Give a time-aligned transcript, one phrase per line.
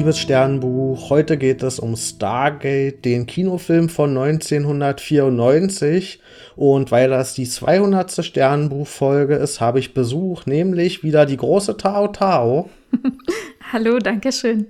[0.00, 1.10] liebes Sternbuch.
[1.10, 6.22] Heute geht es um Stargate, den Kinofilm von 1994.
[6.56, 8.24] Und weil das die 200.
[8.24, 12.70] Sternbuchfolge ist, habe ich Besuch, nämlich wieder die große Tao Tao.
[13.72, 14.68] Hallo, danke schön.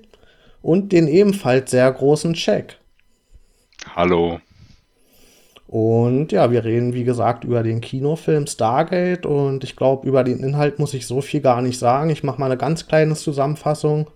[0.62, 2.78] Und den ebenfalls sehr großen Check.
[3.94, 4.40] Hallo.
[5.68, 10.40] Und ja, wir reden wie gesagt über den Kinofilm Stargate und ich glaube, über den
[10.40, 12.10] Inhalt muss ich so viel gar nicht sagen.
[12.10, 14.08] Ich mache mal eine ganz kleine Zusammenfassung.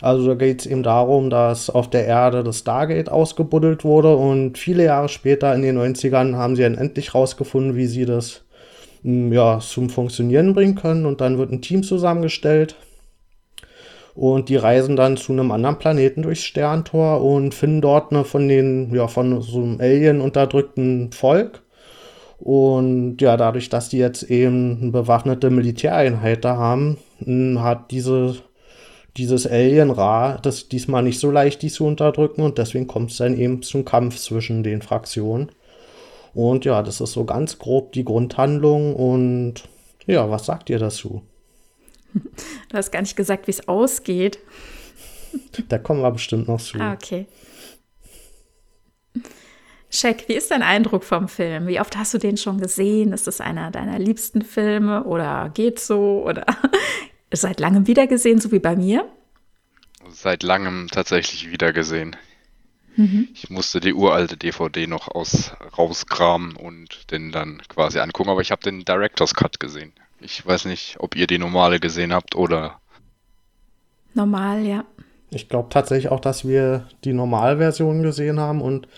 [0.00, 4.58] Also da geht es eben darum, dass auf der Erde das Stargate ausgebuddelt wurde und
[4.58, 8.44] viele Jahre später in den 90ern haben sie dann endlich rausgefunden, wie sie das
[9.02, 12.76] hm, ja, zum Funktionieren bringen können und dann wird ein Team zusammengestellt
[14.16, 18.48] und die reisen dann zu einem anderen Planeten durchs Sterntor und finden dort eine von
[18.48, 21.62] den, ja, von so einem Alien unterdrückten Volk.
[22.38, 28.36] Und ja, dadurch, dass die jetzt eben eine bewaffnete Militäreinheit da haben, hm, hat diese,
[29.16, 32.42] dieses Alien Ra das diesmal nicht so leicht, die zu unterdrücken.
[32.42, 35.50] Und deswegen kommt es dann eben zum Kampf zwischen den Fraktionen.
[36.34, 38.94] Und ja, das ist so ganz grob die Grundhandlung.
[38.94, 39.64] Und
[40.06, 41.22] ja, was sagt ihr dazu?
[42.12, 44.38] Du hast gar nicht gesagt, wie es ausgeht.
[45.68, 46.78] Da kommen wir bestimmt noch zu.
[46.80, 47.26] Ah, okay.
[49.90, 51.66] Shaq, wie ist dein Eindruck vom Film?
[51.66, 53.12] Wie oft hast du den schon gesehen?
[53.12, 56.24] Ist es einer deiner liebsten Filme oder geht so?
[56.26, 56.46] Oder
[57.32, 59.08] seit langem wiedergesehen, so wie bei mir?
[60.08, 62.16] Seit langem tatsächlich wiedergesehen.
[62.96, 63.28] Mhm.
[63.34, 68.50] Ich musste die uralte DVD noch aus, rauskramen und den dann quasi angucken, aber ich
[68.50, 69.92] habe den Director's Cut gesehen.
[70.20, 72.80] Ich weiß nicht, ob ihr die normale gesehen habt oder.
[74.14, 74.84] Normal, ja.
[75.30, 78.88] Ich glaube tatsächlich auch, dass wir die Normalversion gesehen haben und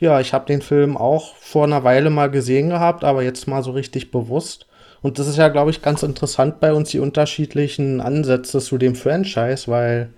[0.00, 3.62] ja, ich habe den Film auch vor einer Weile mal gesehen gehabt, aber jetzt mal
[3.62, 4.66] so richtig bewusst.
[5.04, 8.94] Und das ist ja, glaube ich, ganz interessant bei uns, die unterschiedlichen Ansätze zu dem
[8.94, 10.08] Franchise, weil,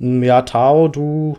[0.00, 1.38] ja, Tao, du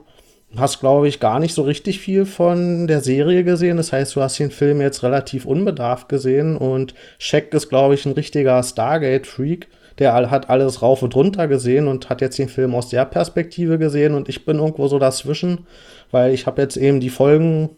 [0.56, 3.76] hast, glaube ich, gar nicht so richtig viel von der Serie gesehen.
[3.76, 8.06] Das heißt, du hast den Film jetzt relativ unbedarft gesehen und Shaq ist, glaube ich,
[8.06, 9.68] ein richtiger Stargate-Freak.
[10.00, 13.78] Der hat alles rauf und runter gesehen und hat jetzt den Film aus der Perspektive
[13.78, 15.68] gesehen und ich bin irgendwo so dazwischen,
[16.12, 17.72] weil ich habe jetzt eben die Folgen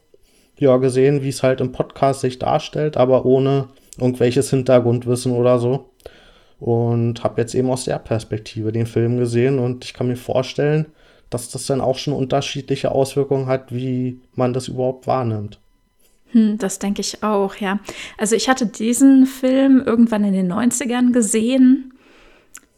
[0.60, 3.70] ja gesehen, wie es halt im Podcast sich darstellt, aber ohne
[4.00, 5.92] irgendwelches Hintergrundwissen oder so.
[6.60, 10.86] Und habe jetzt eben aus der Perspektive den Film gesehen und ich kann mir vorstellen,
[11.30, 15.60] dass das dann auch schon unterschiedliche Auswirkungen hat, wie man das überhaupt wahrnimmt.
[16.32, 17.80] Hm, das denke ich auch, ja.
[18.18, 21.94] Also ich hatte diesen Film irgendwann in den 90ern gesehen.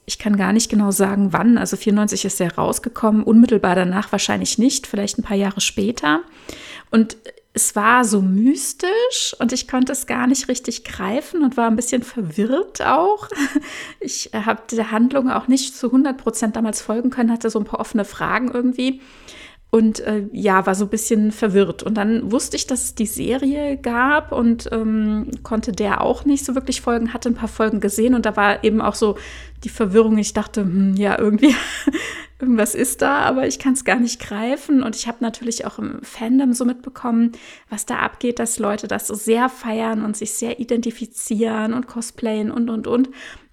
[0.06, 1.58] Ich kann gar nicht genau sagen, wann.
[1.58, 6.22] Also 94 ist er rausgekommen, unmittelbar danach wahrscheinlich nicht, vielleicht ein paar Jahre später.
[6.92, 7.18] Und
[7.58, 11.76] es war so mystisch und ich konnte es gar nicht richtig greifen und war ein
[11.76, 13.28] bisschen verwirrt auch.
[14.00, 17.58] Ich äh, habe der Handlung auch nicht zu 100 Prozent damals folgen können, hatte so
[17.58, 19.02] ein paar offene Fragen irgendwie
[19.70, 21.84] und äh, ja, war so ein bisschen verwirrt.
[21.84, 26.46] Und dann wusste ich, dass es die Serie gab und ähm, konnte der auch nicht
[26.46, 29.18] so wirklich folgen, hatte ein paar Folgen gesehen und da war eben auch so
[29.66, 30.18] die Verwirrung.
[30.18, 31.54] Ich dachte, hm, ja, irgendwie,
[32.40, 34.84] irgendwas ist da, aber ich kann es gar nicht greifen.
[34.84, 37.34] Und ich habe natürlich auch im Fandom so mitbekommen,
[37.70, 42.52] was da abgeht, dass Leute das so sehr feiern und sich sehr identifizieren und cosplayen
[42.52, 43.10] und, und, und.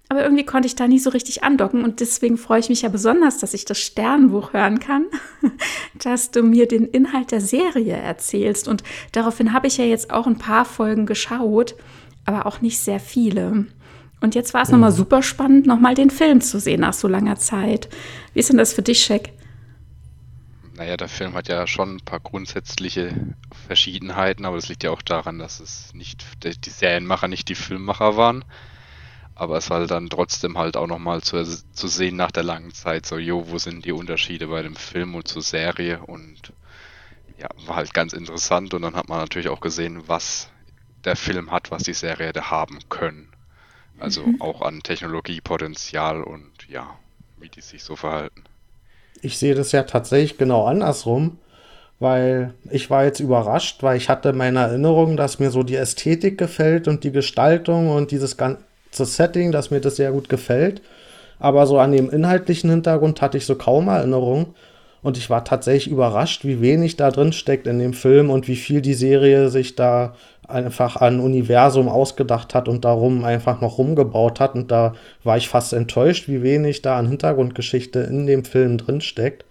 [0.07, 2.89] Aber irgendwie konnte ich da nie so richtig andocken und deswegen freue ich mich ja
[2.89, 5.05] besonders, dass ich das Sternbuch hören kann,
[6.03, 8.67] dass du mir den Inhalt der Serie erzählst.
[8.67, 8.83] Und
[9.13, 11.75] daraufhin habe ich ja jetzt auch ein paar Folgen geschaut,
[12.25, 13.65] aber auch nicht sehr viele.
[14.21, 14.75] Und jetzt war es mhm.
[14.75, 17.89] nochmal super spannend, nochmal den Film zu sehen nach so langer Zeit.
[18.33, 19.31] Wie ist denn das für dich, Shaq?
[20.75, 23.33] Naja, der Film hat ja schon ein paar grundsätzliche
[23.67, 28.17] Verschiedenheiten, aber das liegt ja auch daran, dass es nicht die Serienmacher nicht die Filmmacher
[28.17, 28.43] waren.
[29.35, 33.05] Aber es war dann trotzdem halt auch nochmal zu, zu sehen nach der langen Zeit,
[33.05, 36.53] so, jo, wo sind die Unterschiede bei dem Film und zur Serie und
[37.37, 40.49] ja, war halt ganz interessant und dann hat man natürlich auch gesehen, was
[41.03, 43.27] der Film hat, was die Serie hätte haben können.
[43.99, 44.41] Also mhm.
[44.41, 46.97] auch an Technologiepotenzial und ja,
[47.37, 48.43] wie die sich so verhalten.
[49.21, 51.39] Ich sehe das ja tatsächlich genau andersrum,
[51.99, 56.37] weil ich war jetzt überrascht, weil ich hatte meine Erinnerung, dass mir so die Ästhetik
[56.37, 58.63] gefällt und die Gestaltung und dieses ganze
[59.03, 60.81] Setting, dass mir das sehr gut gefällt.
[61.37, 64.55] Aber so an dem inhaltlichen Hintergrund hatte ich so kaum Erinnerung.
[65.01, 68.55] Und ich war tatsächlich überrascht, wie wenig da drin steckt in dem Film und wie
[68.55, 70.15] viel die Serie sich da
[70.47, 74.55] einfach an Universum ausgedacht hat und darum einfach noch rumgebaut hat.
[74.55, 74.93] Und da
[75.23, 79.45] war ich fast enttäuscht, wie wenig da an Hintergrundgeschichte in dem Film drin steckt.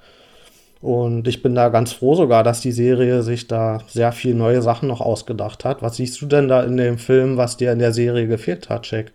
[0.81, 4.61] Und ich bin da ganz froh sogar, dass die Serie sich da sehr viel neue
[4.61, 5.82] Sachen noch ausgedacht hat.
[5.82, 8.91] Was siehst du denn da in dem Film, was dir in der Serie gefehlt hat,
[8.91, 9.12] Jack?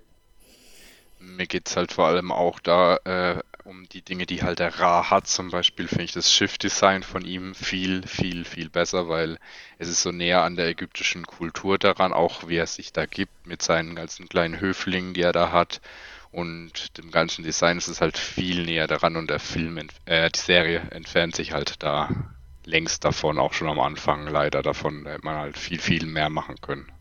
[1.40, 4.78] Mir geht es halt vor allem auch da äh, um die Dinge, die halt der
[4.78, 9.40] Ra hat, zum Beispiel, finde ich das Schiffdesign von ihm viel, viel, viel besser, weil
[9.78, 13.48] es ist so näher an der ägyptischen Kultur daran, auch wie er sich da gibt
[13.48, 15.80] mit seinen ganzen kleinen Höflingen, die er da hat
[16.34, 20.40] und dem ganzen Design ist es halt viel näher daran und der Film, äh, die
[20.40, 22.10] Serie entfernt sich halt da
[22.66, 26.30] längst davon, auch schon am Anfang leider davon, da hätte man halt viel, viel mehr
[26.30, 26.92] machen können.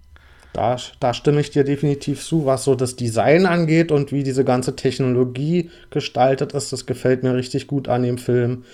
[0.52, 4.44] Da, da stimme ich dir definitiv zu, was so das Design angeht und wie diese
[4.44, 6.72] ganze Technologie gestaltet ist.
[6.72, 8.64] Das gefällt mir richtig gut an dem Film.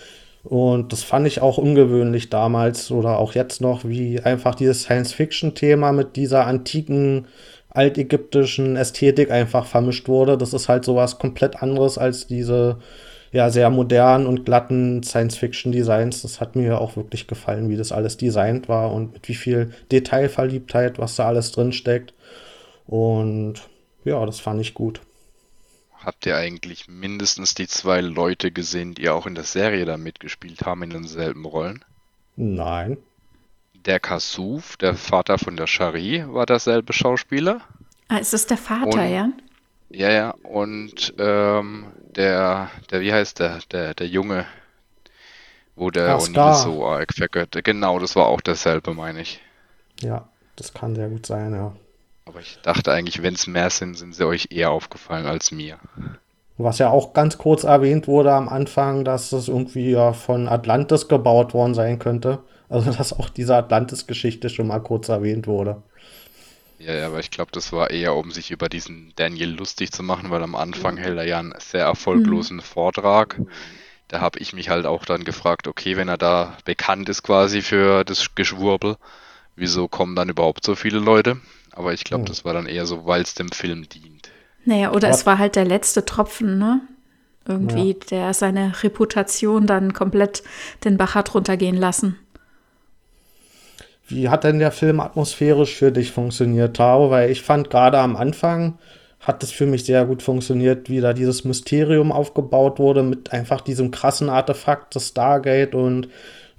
[0.44, 5.92] Und das fand ich auch ungewöhnlich damals oder auch jetzt noch, wie einfach dieses Science-Fiction-Thema
[5.92, 7.26] mit dieser antiken
[7.70, 10.38] altägyptischen Ästhetik einfach vermischt wurde.
[10.38, 12.78] Das ist halt sowas komplett anderes als diese
[13.34, 16.22] ja sehr modernen und glatten Science-Fiction-Designs.
[16.22, 19.74] Das hat mir auch wirklich gefallen, wie das alles designt war und mit wie viel
[19.90, 22.14] Detailverliebtheit, was da alles drin steckt.
[22.86, 23.54] Und
[24.04, 25.00] ja, das fand ich gut.
[25.98, 30.64] Habt ihr eigentlich mindestens die zwei Leute gesehen, die auch in der Serie da mitgespielt
[30.64, 31.84] haben, in denselben Rollen?
[32.36, 32.98] Nein.
[33.84, 37.62] Der Kasuf, der Vater von der Shari, war derselbe Schauspieler.
[38.08, 39.28] Ah, ist es der Vater, und, ja?
[39.90, 40.30] Ja, ja.
[40.42, 41.86] Und ähm,
[42.16, 44.46] der, der, wie heißt der, der, der Junge,
[45.76, 47.64] wo der O'Neill so arg vergöttert.
[47.64, 49.40] Genau, das war auch derselbe, meine ich.
[50.00, 51.72] Ja, das kann sehr gut sein, ja.
[52.26, 55.78] Aber ich dachte eigentlich, wenn es mehr sind, sind sie euch eher aufgefallen als mir.
[56.56, 61.08] Was ja auch ganz kurz erwähnt wurde am Anfang, dass es irgendwie ja von Atlantis
[61.08, 62.38] gebaut worden sein könnte.
[62.68, 65.82] Also, dass auch diese Atlantis-Geschichte schon mal kurz erwähnt wurde.
[66.84, 70.02] Ja, ja, aber ich glaube, das war eher, um sich über diesen Daniel lustig zu
[70.02, 72.62] machen, weil am Anfang hält er ja einen sehr erfolglosen mhm.
[72.62, 73.40] Vortrag.
[74.08, 77.62] Da habe ich mich halt auch dann gefragt, okay, wenn er da bekannt ist quasi
[77.62, 78.96] für das Geschwurbel,
[79.56, 81.40] wieso kommen dann überhaupt so viele Leute?
[81.72, 82.28] Aber ich glaube, mhm.
[82.28, 84.30] das war dann eher so, weil es dem Film dient.
[84.66, 85.20] Naja, oder Was?
[85.20, 86.82] es war halt der letzte Tropfen, ne?
[87.46, 87.98] Irgendwie, ja.
[88.10, 90.42] der seine Reputation dann komplett
[90.84, 92.18] den Bach hat runtergehen lassen.
[94.06, 97.10] Wie hat denn der Film atmosphärisch für dich funktioniert, Tao?
[97.10, 98.78] Weil ich fand gerade am Anfang
[99.20, 103.62] hat es für mich sehr gut funktioniert, wie da dieses Mysterium aufgebaut wurde mit einfach
[103.62, 106.08] diesem krassen Artefakt, das Stargate und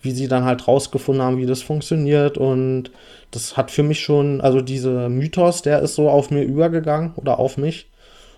[0.02, 2.38] wie sie dann halt rausgefunden haben, wie das funktioniert.
[2.38, 2.90] Und
[3.30, 7.38] das hat für mich schon, also dieser Mythos, der ist so auf mir übergegangen oder
[7.38, 7.90] auf mich.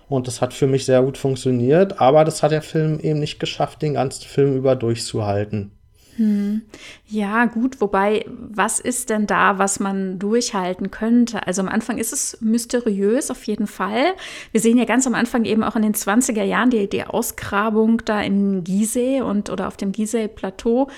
[0.08, 3.40] Und das hat für mich sehr gut funktioniert, aber das hat der Film eben nicht
[3.40, 5.77] geschafft, den ganzen Film über durchzuhalten.
[6.18, 6.62] Hm.
[7.06, 11.46] Ja, gut, wobei, was ist denn da, was man durchhalten könnte?
[11.46, 14.14] Also am Anfang ist es mysteriös, auf jeden Fall.
[14.50, 18.02] Wir sehen ja ganz am Anfang eben auch in den 20er Jahren die, die Ausgrabung
[18.04, 20.88] da in Gizeh und oder auf dem Gizeh-Plateau.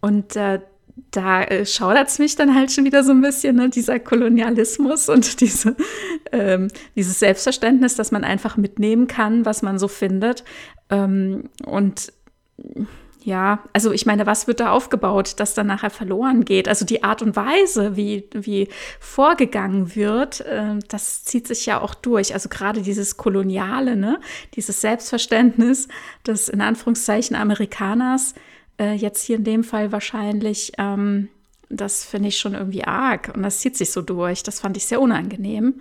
[0.00, 0.60] Und äh,
[1.10, 3.68] da äh, schaudert es mich dann halt schon wieder so ein bisschen, ne?
[3.68, 5.76] dieser Kolonialismus und diese,
[6.32, 10.42] ähm, dieses Selbstverständnis, dass man einfach mitnehmen kann, was man so findet.
[10.88, 12.14] Ähm, und
[13.24, 16.68] ja, also ich meine, was wird da aufgebaut, dass dann nachher verloren geht?
[16.68, 18.68] Also die Art und Weise, wie, wie
[19.00, 22.34] vorgegangen wird, äh, das zieht sich ja auch durch.
[22.34, 24.20] Also gerade dieses Koloniale, ne?
[24.56, 25.88] dieses Selbstverständnis
[26.26, 28.34] des in Anführungszeichen Amerikaners,
[28.78, 31.30] äh, jetzt hier in dem Fall wahrscheinlich, ähm,
[31.70, 34.42] das finde ich schon irgendwie arg und das zieht sich so durch.
[34.42, 35.80] Das fand ich sehr unangenehm.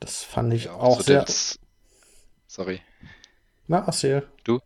[0.00, 1.22] Das fand ich auch, auch sehr.
[1.22, 1.58] Das...
[2.46, 2.80] Sorry.
[3.68, 4.26] Na, erzähl.
[4.42, 4.60] Du?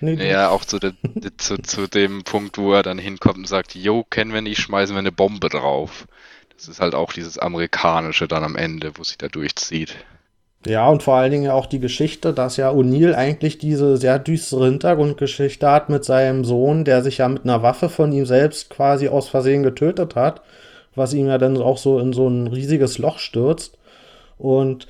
[0.00, 0.92] Nee, ja, auch zu, de,
[1.38, 4.94] zu, zu dem Punkt, wo er dann hinkommt und sagt, Jo, kennen wir nicht, schmeißen
[4.94, 6.06] wir eine Bombe drauf.
[6.56, 9.96] Das ist halt auch dieses Amerikanische dann am Ende, wo sich da durchzieht.
[10.66, 14.64] Ja, und vor allen Dingen auch die Geschichte, dass ja O'Neill eigentlich diese sehr düstere
[14.66, 19.08] Hintergrundgeschichte hat mit seinem Sohn, der sich ja mit einer Waffe von ihm selbst quasi
[19.08, 20.42] aus Versehen getötet hat,
[20.96, 23.78] was ihm ja dann auch so in so ein riesiges Loch stürzt.
[24.38, 24.88] Und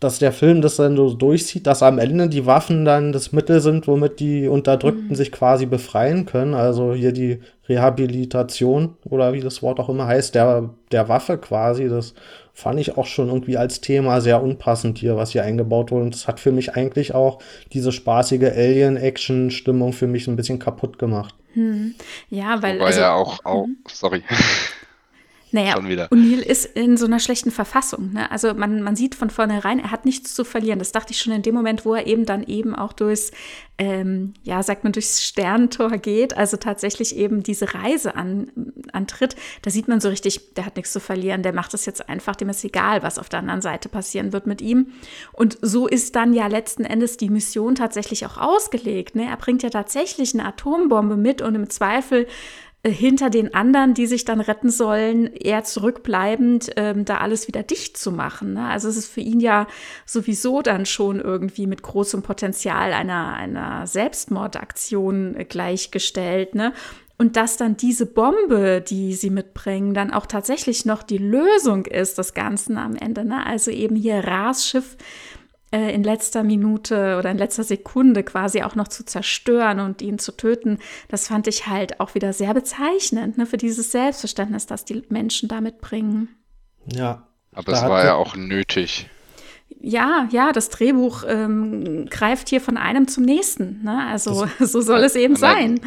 [0.00, 3.60] dass der Film das dann so durchzieht, dass am Ende die Waffen dann das Mittel
[3.60, 5.14] sind, womit die Unterdrückten mhm.
[5.14, 6.52] sich quasi befreien können.
[6.52, 11.88] Also hier die Rehabilitation oder wie das Wort auch immer heißt, der, der Waffe quasi.
[11.88, 12.12] Das
[12.52, 16.04] fand ich auch schon irgendwie als Thema sehr unpassend hier, was hier eingebaut wurde.
[16.04, 17.38] Und das hat für mich eigentlich auch
[17.72, 21.34] diese spaßige Alien-Action-Stimmung für mich ein bisschen kaputt gemacht.
[21.54, 21.94] Hm.
[22.28, 22.76] Ja, weil.
[22.76, 23.78] Wobei also, ja auch, auch mhm.
[23.88, 24.22] sorry.
[25.52, 28.12] Naja, O'Neill ist in so einer schlechten Verfassung.
[28.12, 28.30] Ne?
[28.30, 30.80] Also man, man sieht von vornherein, er hat nichts zu verlieren.
[30.80, 33.30] Das dachte ich schon in dem Moment, wo er eben dann eben auch durchs,
[33.78, 38.50] ähm, ja, sagt man, durchs Sterntor geht, also tatsächlich eben diese Reise an,
[38.92, 39.36] antritt.
[39.62, 42.34] Da sieht man so richtig, der hat nichts zu verlieren, der macht es jetzt einfach,
[42.34, 44.88] dem ist egal, was auf der anderen Seite passieren wird mit ihm.
[45.32, 49.14] Und so ist dann ja letzten Endes die Mission tatsächlich auch ausgelegt.
[49.14, 49.26] Ne?
[49.26, 52.26] Er bringt ja tatsächlich eine Atombombe mit und im Zweifel
[52.88, 57.96] hinter den anderen, die sich dann retten sollen, eher zurückbleibend, ähm, da alles wieder dicht
[57.96, 58.54] zu machen.
[58.54, 58.66] Ne?
[58.66, 59.66] Also es ist für ihn ja
[60.04, 66.54] sowieso dann schon irgendwie mit großem Potenzial einer, einer Selbstmordaktion gleichgestellt.
[66.54, 66.72] Ne?
[67.18, 72.18] Und dass dann diese Bombe, die sie mitbringen, dann auch tatsächlich noch die Lösung ist
[72.18, 73.24] des Ganzen am Ende.
[73.24, 73.44] Ne?
[73.46, 74.96] Also eben hier Rasschiff
[75.76, 80.18] äh, in letzter Minute oder in letzter Sekunde quasi auch noch zu zerstören und ihn
[80.18, 80.78] zu töten,
[81.08, 85.48] das fand ich halt auch wieder sehr bezeichnend ne, für dieses Selbstverständnis, das die Menschen
[85.48, 86.28] damit bringen.
[86.86, 87.28] Ja.
[87.52, 89.08] Aber es war ja auch nötig.
[89.80, 93.82] Ja, ja, das Drehbuch ähm, greift hier von einem zum nächsten.
[93.82, 94.06] Ne?
[94.06, 95.80] Also das, so soll es eben sein.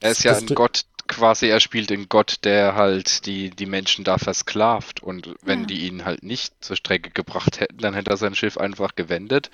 [0.00, 4.04] Er ist ja ein Gott, quasi, er spielt den Gott, der halt die, die Menschen
[4.04, 5.02] da versklavt.
[5.02, 5.66] Und wenn ja.
[5.66, 9.50] die ihn halt nicht zur Strecke gebracht hätten, dann hätte er sein Schiff einfach gewendet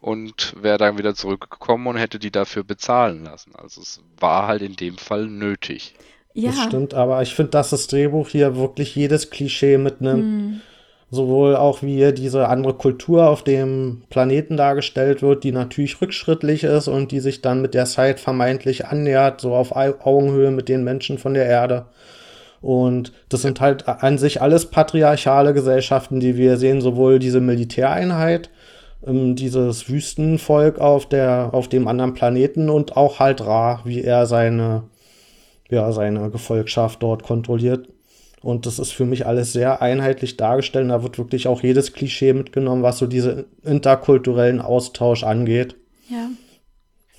[0.00, 3.52] und wäre dann wieder zurückgekommen und hätte die dafür bezahlen lassen.
[3.56, 5.94] Also es war halt in dem Fall nötig.
[6.34, 6.50] Ja.
[6.50, 10.22] Das stimmt, aber ich finde, dass das Drehbuch hier wirklich jedes Klischee mitnimmt.
[10.22, 10.60] Hm.
[11.10, 16.88] Sowohl auch wie diese andere Kultur auf dem Planeten dargestellt wird, die natürlich rückschrittlich ist
[16.88, 21.18] und die sich dann mit der Zeit vermeintlich annähert, so auf Augenhöhe mit den Menschen
[21.18, 21.86] von der Erde.
[22.60, 28.50] Und das sind halt an sich alles patriarchale Gesellschaften, die wir sehen, sowohl diese Militäreinheit,
[29.06, 34.26] ähm, dieses Wüstenvolk auf, der, auf dem anderen Planeten und auch halt Ra, wie er
[34.26, 34.82] seine,
[35.70, 37.88] ja, seine Gefolgschaft dort kontrolliert.
[38.46, 40.88] Und das ist für mich alles sehr einheitlich dargestellt.
[40.88, 45.74] Da wird wirklich auch jedes Klischee mitgenommen, was so diesen interkulturellen Austausch angeht.
[46.08, 46.28] Ja.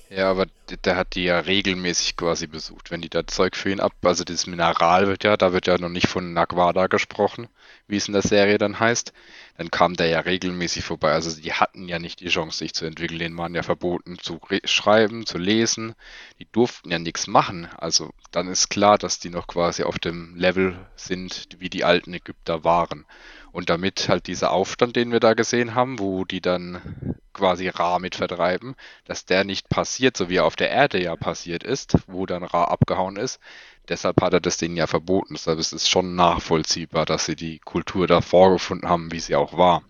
[0.08, 0.46] Ja, aber
[0.84, 4.24] der hat die ja regelmäßig quasi besucht, wenn die da Zeug für ihn ab, also
[4.24, 7.48] das Mineral wird ja, da wird ja noch nicht von Nagwada gesprochen,
[7.88, 9.12] wie es in der Serie dann heißt,
[9.58, 11.10] dann kam der ja regelmäßig vorbei.
[11.10, 14.40] Also die hatten ja nicht die Chance, sich zu entwickeln, denen waren ja verboten zu
[14.64, 15.96] schreiben, zu lesen,
[16.38, 17.68] die durften ja nichts machen.
[17.76, 22.14] Also dann ist klar, dass die noch quasi auf dem Level sind, wie die alten
[22.14, 23.04] Ägypter waren.
[23.50, 27.98] Und damit halt dieser Aufstand, den wir da gesehen haben, wo die dann quasi Ra
[27.98, 31.96] mit vertreiben, dass der nicht passiert, so wie er auf der Erde ja passiert ist,
[32.06, 33.40] wo dann Ra abgehauen ist.
[33.88, 35.34] Deshalb hat er das denen ja verboten.
[35.34, 39.56] Deshalb ist es schon nachvollziehbar, dass sie die Kultur da vorgefunden haben, wie sie auch
[39.56, 39.82] war.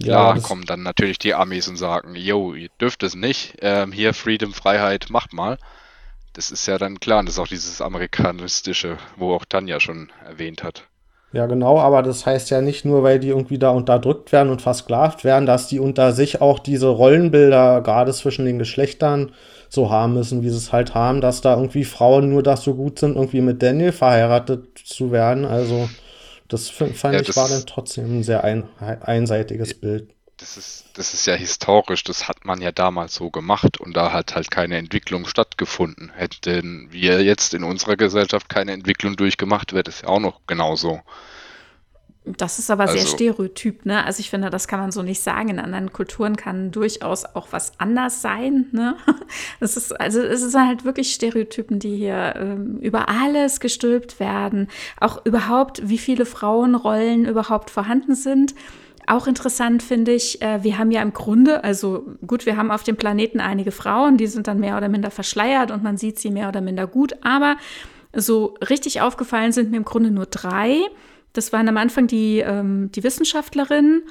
[0.00, 3.92] Klar ja, kommen dann natürlich die Amis und sagen, yo, ihr dürft es nicht, ähm,
[3.92, 5.58] hier Freedom, Freiheit, macht mal.
[6.32, 10.12] Das ist ja dann klar, und das ist auch dieses amerikanistische, wo auch Tanja schon
[10.24, 10.86] erwähnt hat.
[11.32, 14.62] Ja, genau, aber das heißt ja nicht nur, weil die irgendwie da unterdrückt werden und
[14.62, 19.32] versklavt werden, dass die unter sich auch diese Rollenbilder, gerade zwischen den Geschlechtern,
[19.68, 22.74] so haben müssen, wie sie es halt haben, dass da irgendwie Frauen nur das so
[22.74, 25.44] gut sind, irgendwie mit Daniel verheiratet zu werden.
[25.44, 25.88] Also,
[26.48, 30.08] das fand ja, ich das war dann trotzdem ein sehr ein, einseitiges Bild.
[30.40, 34.10] Das ist, das ist ja historisch, das hat man ja damals so gemacht und da
[34.10, 36.10] hat halt keine Entwicklung stattgefunden.
[36.14, 41.02] Hätten wir jetzt in unserer Gesellschaft keine Entwicklung durchgemacht, wäre das ja auch noch genauso.
[42.24, 44.04] Das ist aber also, sehr stereotyp, ne?
[44.04, 45.48] Also ich finde, das kann man so nicht sagen.
[45.48, 48.96] In anderen Kulturen kann durchaus auch was anders sein, ne?
[49.60, 54.68] Es ist, also es ist halt wirklich Stereotypen, die hier ähm, über alles gestülpt werden.
[55.00, 58.54] Auch überhaupt, wie viele Frauenrollen überhaupt vorhanden sind.
[59.10, 62.84] Auch interessant finde ich, äh, wir haben ja im Grunde, also gut, wir haben auf
[62.84, 66.30] dem Planeten einige Frauen, die sind dann mehr oder minder verschleiert und man sieht sie
[66.30, 67.56] mehr oder minder gut, aber
[68.14, 70.78] so richtig aufgefallen sind mir im Grunde nur drei.
[71.32, 74.02] Das waren am Anfang die, ähm, die Wissenschaftlerin,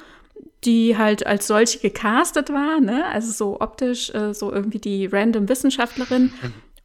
[0.64, 3.06] die halt als solche gecastet war, ne?
[3.06, 6.30] also so optisch, äh, so irgendwie die random Wissenschaftlerin.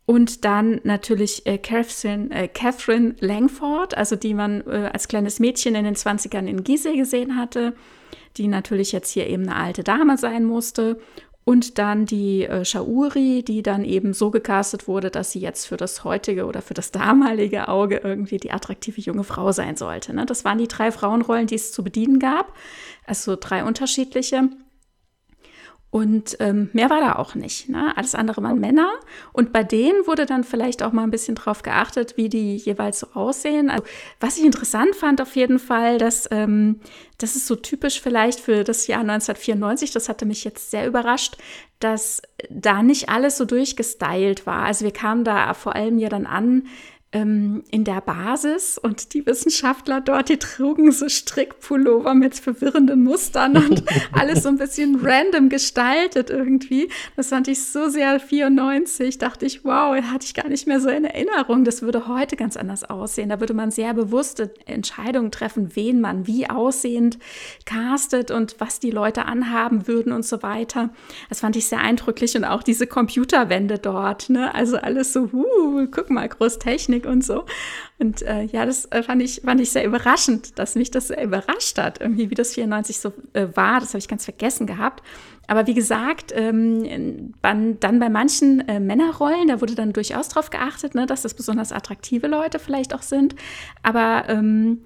[0.06, 5.74] Und dann natürlich äh, Catherine, äh, Catherine Langford, also die man äh, als kleines Mädchen
[5.74, 7.74] in den 20ern in Gizeh gesehen hatte
[8.38, 11.00] die natürlich jetzt hier eben eine alte Dame sein musste.
[11.48, 15.78] Und dann die äh, Shauri, die dann eben so gecastet wurde, dass sie jetzt für
[15.78, 20.12] das heutige oder für das damalige Auge irgendwie die attraktive junge Frau sein sollte.
[20.16, 20.26] Ne?
[20.26, 22.52] Das waren die drei Frauenrollen, die es zu bedienen gab.
[23.06, 24.50] Also drei unterschiedliche.
[25.96, 27.70] Und ähm, mehr war da auch nicht.
[27.70, 27.96] Ne?
[27.96, 28.92] Alles andere waren Männer.
[29.32, 33.00] Und bei denen wurde dann vielleicht auch mal ein bisschen drauf geachtet, wie die jeweils
[33.00, 33.70] so aussehen.
[33.70, 33.86] Also,
[34.20, 36.82] was ich interessant fand auf jeden Fall, dass ähm,
[37.18, 39.92] das ist so typisch vielleicht für das Jahr 1994.
[39.92, 41.38] Das hatte mich jetzt sehr überrascht,
[41.80, 44.64] dass da nicht alles so durchgestylt war.
[44.64, 46.68] Also wir kamen da vor allem ja dann an
[47.16, 53.56] ähm, in der Basis und die Wissenschaftler dort, die trugen so Strickpullover mit verwirrenden Mustern
[53.56, 56.90] und alles so ein bisschen random gestaltet irgendwie.
[57.16, 59.18] Das fand ich so sehr 94.
[59.18, 61.64] Dachte ich, wow, hatte ich gar nicht mehr so in Erinnerung.
[61.64, 63.30] Das würde heute ganz anders aussehen.
[63.30, 67.18] Da würde man sehr bewusste Entscheidungen treffen, wen man wie aussehend
[67.66, 70.90] castet und was die Leute anhaben würden und so weiter.
[71.30, 74.30] Das fand ich sehr eindrücklich und auch diese Computerwände dort.
[74.30, 74.54] Ne?
[74.54, 77.46] Also alles so, uh, guck mal, Großtechnik Technik und so.
[78.00, 81.24] Und äh, ja, das äh, fand, ich, fand ich sehr überraschend, dass mich das sehr
[81.24, 83.80] überrascht hat, irgendwie, wie das 94 so äh, war.
[83.80, 85.04] Das habe ich ganz vergessen gehabt.
[85.48, 90.96] Aber wie gesagt, ähm, dann bei manchen äh, Männerrollen, da wurde dann durchaus darauf geachtet,
[90.96, 93.36] ne, dass das besonders attraktive Leute vielleicht auch sind.
[93.84, 94.82] Aber ähm,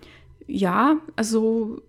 [0.48, 1.82] ja, also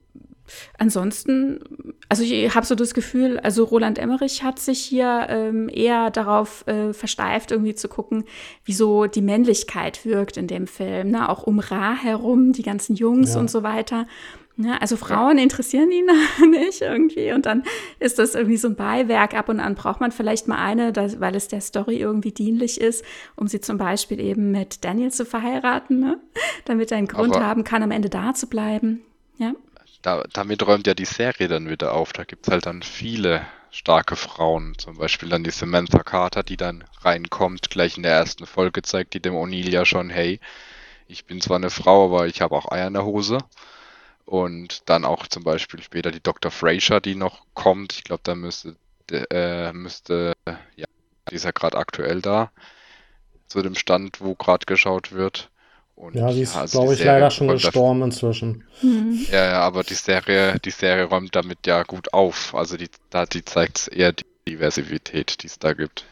[0.78, 1.60] ansonsten,
[2.08, 6.66] also ich habe so das Gefühl, also Roland Emmerich hat sich hier ähm, eher darauf
[6.66, 8.24] äh, versteift, irgendwie zu gucken,
[8.64, 11.28] wie so die Männlichkeit wirkt in dem Film, ne?
[11.28, 13.40] auch um Ra herum, die ganzen Jungs ja.
[13.40, 14.06] und so weiter.
[14.62, 16.10] Ja, also Frauen interessieren ihn
[16.50, 17.62] nicht irgendwie und dann
[17.98, 19.34] ist das irgendwie so ein Beiwerk.
[19.34, 23.04] Ab und an braucht man vielleicht mal eine, weil es der Story irgendwie dienlich ist,
[23.36, 26.20] um sie zum Beispiel eben mit Daniel zu verheiraten, ne?
[26.66, 29.00] damit er einen Grund Aber haben kann, am Ende da zu bleiben.
[29.38, 29.54] Ja.
[30.02, 32.12] Da, damit räumt ja die Serie dann wieder auf.
[32.12, 34.76] Da gibt es halt dann viele starke Frauen.
[34.78, 39.14] Zum Beispiel dann die Samantha Carter, die dann reinkommt, gleich in der ersten Folge zeigt
[39.14, 40.40] die dem O'Neill ja schon, hey,
[41.06, 43.38] ich bin zwar eine Frau, aber ich habe auch Eier in der Hose.
[44.24, 46.50] Und dann auch zum Beispiel später die Dr.
[46.52, 47.94] Fraser, die noch kommt.
[47.94, 48.76] Ich glaube, da müsste,
[49.10, 50.34] äh, müsste,
[50.76, 50.86] ja,
[51.30, 52.52] die ist ja gerade aktuell da,
[53.48, 55.50] zu dem Stand, wo gerade geschaut wird.
[56.00, 58.64] Und, ja, die ist, ja, also glaube ich, leider schon gestorben inzwischen.
[58.80, 59.26] Mhm.
[59.30, 62.54] Ja, ja, aber die Serie, die Serie räumt damit ja gut auf.
[62.54, 66.06] Also die, da, die zeigt eher die Diversität, die es da gibt.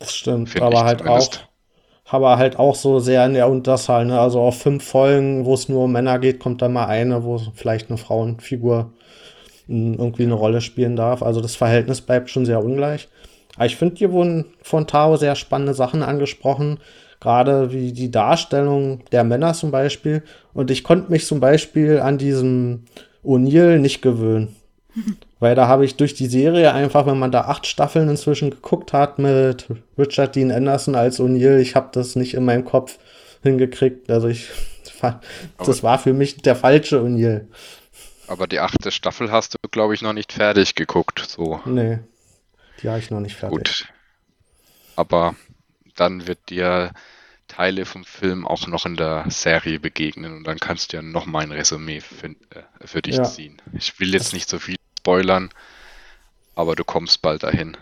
[0.00, 1.44] Das stimmt, aber halt zumindest.
[1.44, 1.48] auch
[2.10, 4.06] aber halt auch so sehr in der Unterzahl.
[4.06, 4.18] Ne?
[4.18, 7.38] Also auf fünf Folgen, wo es nur um Männer geht, kommt dann mal eine, wo
[7.54, 8.92] vielleicht eine Frauenfigur
[9.68, 11.22] irgendwie eine Rolle spielen darf.
[11.22, 13.08] Also das Verhältnis bleibt schon sehr ungleich.
[13.56, 16.78] Aber ich finde, hier wurden von Tao sehr spannende Sachen angesprochen.
[17.20, 20.22] Gerade wie die Darstellung der Männer zum Beispiel.
[20.54, 22.84] Und ich konnte mich zum Beispiel an diesem
[23.24, 24.56] O'Neill nicht gewöhnen.
[25.40, 28.92] Weil da habe ich durch die Serie einfach, wenn man da acht Staffeln inzwischen geguckt
[28.92, 32.98] hat mit Richard Dean Anderson als O'Neill, ich habe das nicht in meinem Kopf
[33.42, 34.10] hingekriegt.
[34.10, 34.48] Also ich
[34.84, 35.22] fand,
[35.58, 37.46] das war für mich der falsche O'Neill.
[38.26, 41.24] Aber die achte Staffel hast du, glaube ich, noch nicht fertig geguckt.
[41.26, 41.60] So.
[41.64, 42.00] Nee,
[42.82, 43.56] die habe ich noch nicht fertig.
[43.56, 43.88] Gut.
[44.96, 45.34] Aber
[46.00, 46.92] dann wird dir
[47.48, 51.26] Teile vom Film auch noch in der Serie begegnen und dann kannst du ja noch
[51.26, 53.24] mal ein Resümee für, äh, für dich ja.
[53.24, 53.60] ziehen.
[53.72, 55.48] Ich will jetzt nicht so viel spoilern,
[56.54, 57.76] aber du kommst bald dahin.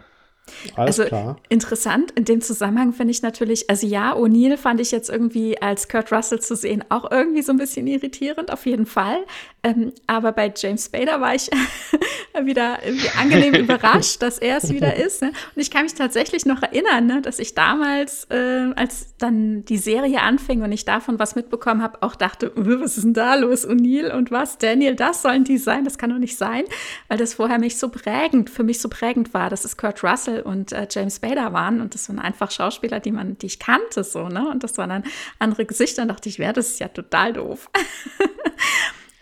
[0.76, 1.36] Alles also klar.
[1.48, 5.88] interessant in dem Zusammenhang finde ich natürlich, also ja, O'Neill fand ich jetzt irgendwie als
[5.88, 9.24] Kurt Russell zu sehen auch irgendwie so ein bisschen irritierend, auf jeden Fall.
[9.62, 11.50] Ähm, aber bei James Spader war ich
[12.44, 15.22] wieder irgendwie angenehm überrascht, dass er es wieder ist.
[15.22, 15.28] Ne?
[15.28, 19.78] Und ich kann mich tatsächlich noch erinnern, ne, dass ich damals, äh, als dann die
[19.78, 23.66] Serie anfing und ich davon was mitbekommen habe, auch dachte, was ist denn da los,
[23.66, 26.64] O'Neill und was, Daniel, das sollen die sein, das kann doch nicht sein,
[27.08, 30.35] weil das vorher mich so prägend, für mich so prägend war, dass es Kurt Russell
[30.42, 34.04] und äh, James Spader waren und das waren einfach Schauspieler, die man, die ich kannte,
[34.04, 34.48] so, ne?
[34.48, 35.04] Und das waren dann
[35.38, 37.70] andere Gesichter und dachte ich, wäre das ist ja total doof.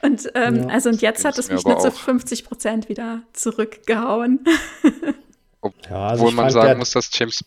[0.02, 4.44] Und ähm, ja, also und jetzt hat es mich nur zu 50 Prozent wieder zurückgehauen.
[5.88, 7.42] ja, also Obwohl man sagen muss, dass James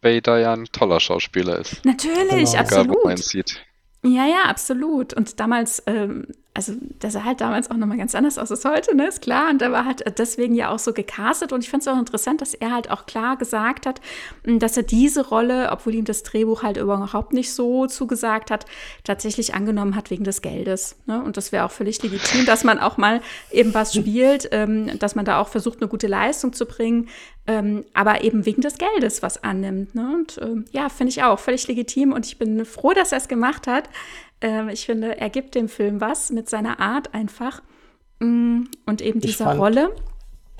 [0.00, 1.84] Bader ja ein toller Schauspieler ist.
[1.84, 2.60] Natürlich, genau.
[2.60, 2.86] absolut.
[2.86, 3.60] Egal, wo man sieht.
[4.08, 5.12] Ja, ja, absolut.
[5.12, 8.96] Und damals, ähm, also der sah halt damals auch nochmal ganz anders aus als heute,
[8.96, 9.50] ne, ist klar.
[9.50, 11.52] Und der war halt deswegen ja auch so gecastet.
[11.52, 14.00] Und ich finde es auch interessant, dass er halt auch klar gesagt hat,
[14.44, 18.66] hm, dass er diese Rolle, obwohl ihm das Drehbuch halt überhaupt nicht so zugesagt hat,
[19.04, 20.96] tatsächlich angenommen hat wegen des Geldes.
[21.06, 21.22] Ne?
[21.22, 23.20] Und das wäre auch völlig legitim, dass man auch mal
[23.52, 27.08] eben was spielt, ähm, dass man da auch versucht, eine gute Leistung zu bringen,
[27.48, 29.94] ähm, aber eben wegen des Geldes was annimmt.
[29.94, 30.14] Ne?
[30.14, 32.12] Und ähm, ja, finde ich auch völlig legitim.
[32.12, 33.88] Und ich bin froh, dass er es gemacht hat.
[34.42, 37.62] Ähm, ich finde, er gibt dem Film was mit seiner Art einfach
[38.20, 39.90] mm, und eben dieser fand, Rolle.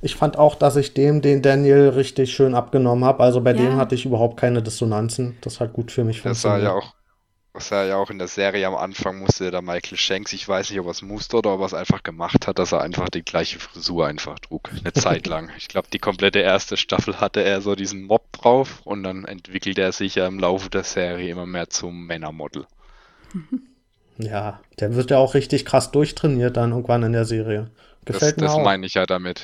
[0.00, 3.22] Ich fand auch, dass ich dem den Daniel richtig schön abgenommen habe.
[3.22, 3.58] Also bei ja.
[3.58, 5.36] dem hatte ich überhaupt keine Dissonanzen.
[5.42, 6.62] Das hat gut für mich funktioniert.
[6.62, 6.94] Das war ja auch
[7.58, 10.70] was er ja auch in der Serie am Anfang musste der Michael Shanks, ich weiß
[10.70, 13.08] nicht, ob er es musste oder ob er es einfach gemacht hat, dass er einfach
[13.08, 15.50] die gleiche Frisur einfach trug, eine Zeit lang.
[15.58, 19.82] Ich glaube, die komplette erste Staffel hatte er so diesen Mob drauf und dann entwickelte
[19.82, 22.66] er sich ja im Laufe der Serie immer mehr zum Männermodel.
[24.20, 27.70] Ja, der wird ja auch richtig krass durchtrainiert dann irgendwann in der Serie.
[28.04, 28.64] Gefällt das, mir das auch.
[28.64, 29.42] meine ich ja damit.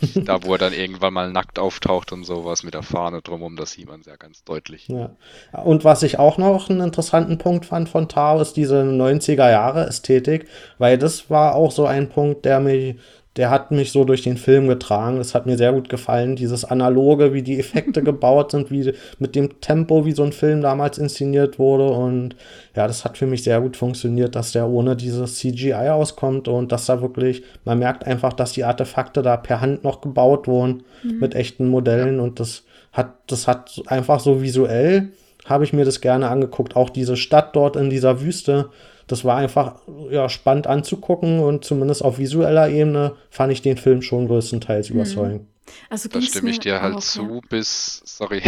[0.14, 3.72] da, wo er dann irgendwann mal nackt auftaucht und sowas mit der Fahne drumherum, das
[3.72, 4.88] sieht man sehr ganz deutlich.
[4.88, 5.16] Ja.
[5.64, 9.86] Und was ich auch noch einen interessanten Punkt fand von Tao, ist diese 90er Jahre
[9.86, 10.46] Ästhetik,
[10.78, 12.96] weil das war auch so ein Punkt, der mich
[13.38, 15.18] der hat mich so durch den Film getragen.
[15.18, 19.36] Es hat mir sehr gut gefallen, dieses Analoge, wie die Effekte gebaut sind, wie mit
[19.36, 21.86] dem Tempo, wie so ein Film damals inszeniert wurde.
[21.88, 22.34] Und
[22.74, 26.72] ja, das hat für mich sehr gut funktioniert, dass der ohne dieses CGI auskommt und
[26.72, 30.82] dass da wirklich, man merkt einfach, dass die Artefakte da per Hand noch gebaut wurden
[31.04, 31.20] mhm.
[31.20, 32.18] mit echten Modellen.
[32.18, 35.12] Und das hat, das hat einfach so visuell
[35.48, 36.76] habe ich mir das gerne angeguckt.
[36.76, 38.70] Auch diese Stadt dort in dieser Wüste,
[39.06, 39.76] das war einfach
[40.10, 44.96] ja, spannend anzugucken und zumindest auf visueller Ebene fand ich den Film schon größtenteils mhm.
[44.96, 45.46] überzeugend.
[45.90, 47.40] Also da stimme ich dir halt auch, zu, ja.
[47.48, 48.42] bis, sorry,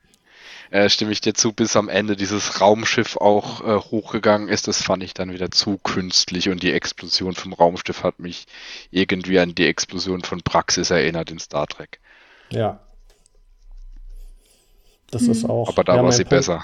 [0.70, 4.68] äh, stimme ich dir zu, bis am Ende dieses Raumschiff auch äh, hochgegangen ist.
[4.68, 8.46] Das fand ich dann wieder zu künstlich und die Explosion vom Raumschiff hat mich
[8.90, 12.00] irgendwie an die Explosion von Praxis erinnert in Star Trek.
[12.50, 12.80] Ja.
[15.10, 15.30] Das hm.
[15.32, 15.68] ist auch.
[15.68, 16.30] Aber da ja, war sie Punkt.
[16.30, 16.62] besser.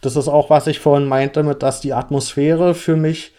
[0.00, 3.32] Das ist auch, was ich vorhin meinte, mit dass die Atmosphäre für mich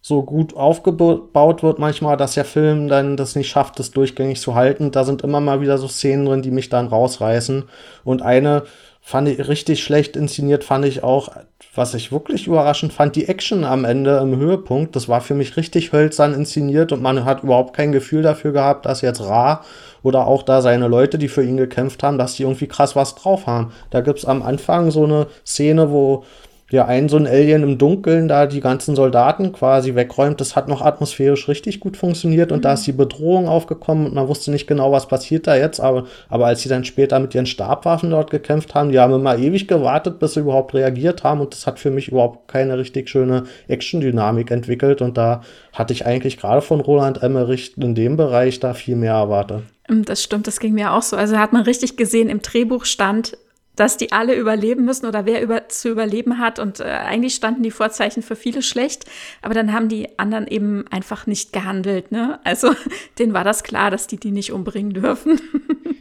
[0.00, 4.54] so gut aufgebaut wird manchmal, dass der Film dann das nicht schafft, das durchgängig zu
[4.54, 4.92] halten.
[4.92, 7.64] Da sind immer mal wieder so Szenen drin, die mich dann rausreißen.
[8.04, 8.62] Und eine
[9.00, 11.30] fand ich richtig schlecht inszeniert, fand ich auch,
[11.74, 14.96] was ich wirklich überraschend fand, die Action am Ende im Höhepunkt.
[14.96, 18.86] Das war für mich richtig hölzern inszeniert und man hat überhaupt kein Gefühl dafür gehabt,
[18.86, 19.64] dass jetzt Ra
[20.02, 23.14] oder auch da seine Leute, die für ihn gekämpft haben, dass die irgendwie krass was
[23.14, 23.72] drauf haben.
[23.90, 26.24] Da gibt's am Anfang so eine Szene, wo
[26.70, 30.40] ja, ein so ein Alien im Dunkeln da die ganzen Soldaten quasi wegräumt.
[30.40, 32.62] Das hat noch atmosphärisch richtig gut funktioniert und mhm.
[32.62, 35.80] da ist die Bedrohung aufgekommen und man wusste nicht genau, was passiert da jetzt.
[35.80, 39.38] Aber, aber als sie dann später mit ihren Stabwaffen dort gekämpft haben, die haben immer
[39.38, 43.08] ewig gewartet, bis sie überhaupt reagiert haben und das hat für mich überhaupt keine richtig
[43.08, 48.58] schöne Action-Dynamik entwickelt und da hatte ich eigentlich gerade von Roland Emmerich in dem Bereich
[48.58, 49.62] da viel mehr erwartet.
[49.88, 51.16] Das stimmt, das ging mir auch so.
[51.16, 53.36] Also hat man richtig gesehen, im Drehbuch stand,
[53.76, 56.58] dass die alle überleben müssen oder wer über, zu überleben hat.
[56.58, 59.04] Und äh, eigentlich standen die Vorzeichen für viele schlecht,
[59.42, 62.10] aber dann haben die anderen eben einfach nicht gehandelt.
[62.10, 62.40] Ne?
[62.42, 62.74] Also
[63.18, 65.40] denen war das klar, dass die die nicht umbringen dürfen.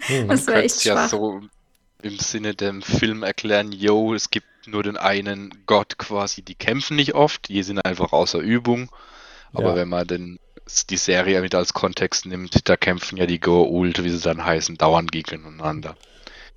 [0.07, 1.41] Hm, das war echt ja so
[2.03, 6.95] im Sinne dem Film erklären, yo, es gibt nur den einen Gott quasi, die kämpfen
[6.95, 8.91] nicht oft, die sind einfach außer Übung.
[9.53, 9.75] Aber ja.
[9.77, 10.39] wenn man denn
[10.89, 14.77] die Serie mit als Kontext nimmt, da kämpfen ja die Goa'uld, wie sie dann heißen,
[14.77, 15.95] dauernd gegeneinander.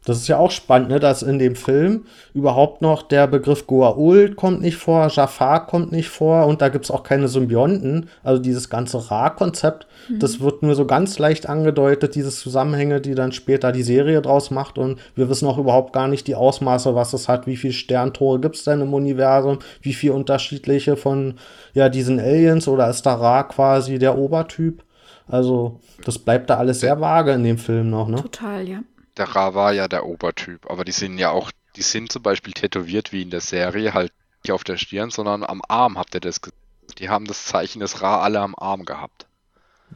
[0.08, 4.36] Das ist ja auch spannend, ne, dass in dem Film überhaupt noch der Begriff Goa'uld
[4.36, 8.08] kommt nicht vor, Jafar kommt nicht vor und da gibt es auch keine Symbionten.
[8.22, 10.18] Also dieses ganze Ra-Konzept, mhm.
[10.18, 14.50] das wird nur so ganz leicht angedeutet, dieses Zusammenhänge, die dann später die Serie draus
[14.50, 17.74] macht und wir wissen auch überhaupt gar nicht die Ausmaße, was es hat, wie viele
[17.74, 21.34] Sterntore gibt es denn im Universum, wie viele unterschiedliche von
[21.74, 24.82] ja diesen Aliens oder ist da Ra quasi der Obertyp?
[25.26, 28.16] Also das bleibt da alles sehr vage in dem Film noch, ne?
[28.16, 28.78] Total, ja
[29.18, 32.52] der Ra war ja der Obertyp, aber die sind ja auch, die sind zum Beispiel
[32.52, 34.12] tätowiert wie in der Serie, halt
[34.44, 36.56] nicht auf der Stirn, sondern am Arm habt ihr das gesehen.
[36.98, 39.26] Die haben das Zeichen des Ra alle am Arm gehabt.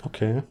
[0.03, 0.43] Okay.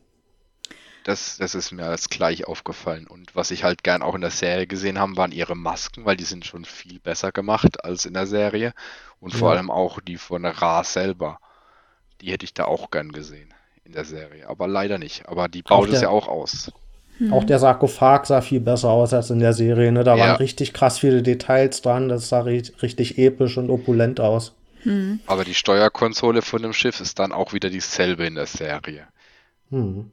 [1.03, 3.07] Das, das ist mir als gleich aufgefallen.
[3.07, 6.15] Und was ich halt gern auch in der Serie gesehen habe, waren ihre Masken, weil
[6.15, 8.73] die sind schon viel besser gemacht als in der Serie.
[9.19, 9.57] Und vor ja.
[9.57, 11.39] allem auch die von Ra selber.
[12.21, 13.53] Die hätte ich da auch gern gesehen
[13.83, 14.47] in der Serie.
[14.47, 15.27] Aber leider nicht.
[15.27, 16.71] Aber die baut es ja auch aus.
[17.21, 17.33] Hm.
[17.33, 19.91] Auch der Sarkophag sah viel besser aus als in der Serie.
[19.91, 20.03] Ne?
[20.03, 20.23] Da ja.
[20.23, 22.09] waren richtig krass viele Details dran.
[22.09, 24.55] Das sah richtig episch und opulent aus.
[24.81, 25.19] Hm.
[25.27, 29.03] Aber die Steuerkonsole von dem Schiff ist dann auch wieder dieselbe in der Serie.
[29.69, 30.11] Hm.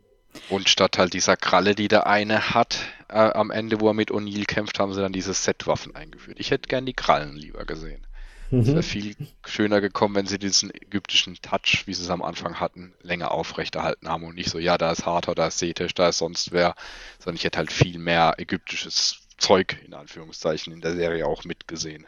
[0.50, 4.10] Und statt halt dieser Kralle, die der eine hat, äh, am Ende, wo er mit
[4.10, 6.38] O'Neill kämpft, haben sie dann diese Set-Waffen eingeführt.
[6.38, 8.06] Ich hätte gern die Krallen lieber gesehen.
[8.50, 8.60] Mhm.
[8.60, 12.60] Es wäre viel schöner gekommen, wenn sie diesen ägyptischen Touch, wie sie es am Anfang
[12.60, 16.08] hatten, länger aufrechterhalten haben und nicht so, ja, da ist Harter, da ist Setisch, da
[16.08, 16.74] ist sonst wer,
[17.18, 22.06] sondern ich hätte halt viel mehr ägyptisches Zeug, in Anführungszeichen, in der Serie auch mitgesehen.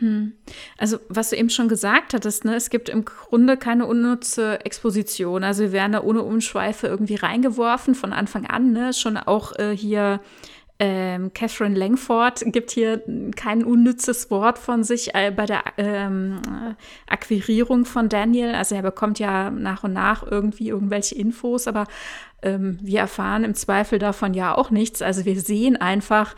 [0.00, 0.32] Hm.
[0.76, 5.44] Also, was du eben schon gesagt hattest, ne, es gibt im Grunde keine unnütze Exposition.
[5.44, 8.92] Also, wir werden da ohne Umschweife irgendwie reingeworfen von Anfang an, ne?
[8.92, 10.20] Schon auch äh, hier
[10.80, 13.02] ähm, Catherine Langford gibt hier
[13.36, 16.40] kein unnützes Wort von sich äh, bei der ähm,
[17.08, 18.54] Akquirierung von Daniel.
[18.54, 21.86] Also er bekommt ja nach und nach irgendwie irgendwelche Infos, aber
[22.42, 25.00] ähm, wir erfahren im Zweifel davon ja auch nichts.
[25.00, 26.34] Also wir sehen einfach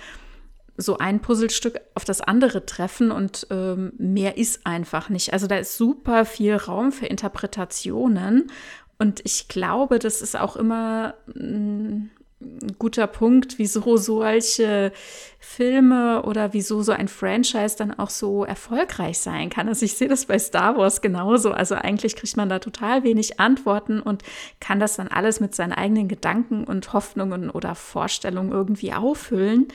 [0.77, 5.33] so ein Puzzlestück auf das andere treffen und ähm, mehr ist einfach nicht.
[5.33, 8.51] Also da ist super viel Raum für Interpretationen
[8.99, 14.93] und ich glaube, das ist auch immer mm, ein guter Punkt, wieso solche
[15.39, 19.69] Filme oder wieso so ein Franchise dann auch so erfolgreich sein kann.
[19.69, 21.53] Also ich sehe das bei Star Wars genauso.
[21.53, 24.23] Also eigentlich kriegt man da total wenig Antworten und
[24.61, 29.69] kann das dann alles mit seinen eigenen Gedanken und Hoffnungen oder Vorstellungen irgendwie auffüllen.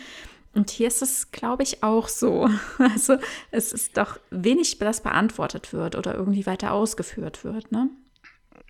[0.54, 2.47] Und hier ist es, glaube ich, auch so.
[2.78, 3.17] Also
[3.50, 7.89] es ist doch wenig, das beantwortet wird oder irgendwie weiter ausgeführt wird, ne?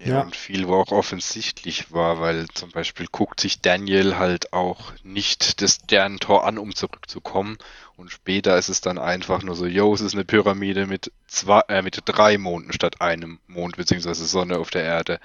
[0.03, 4.93] Ja, und viel, wo auch offensichtlich war, weil zum Beispiel guckt sich Daniel halt auch
[5.03, 7.57] nicht das Sternentor an, um zurückzukommen.
[7.97, 11.61] Und später ist es dann einfach nur so, yo, es ist eine Pyramide mit zwei,
[11.67, 15.19] äh, mit drei Monden statt einem Mond, beziehungsweise Sonne auf der Erde.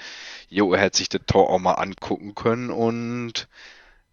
[0.51, 3.49] Jo, er hätte sich das Tor auch mal angucken können und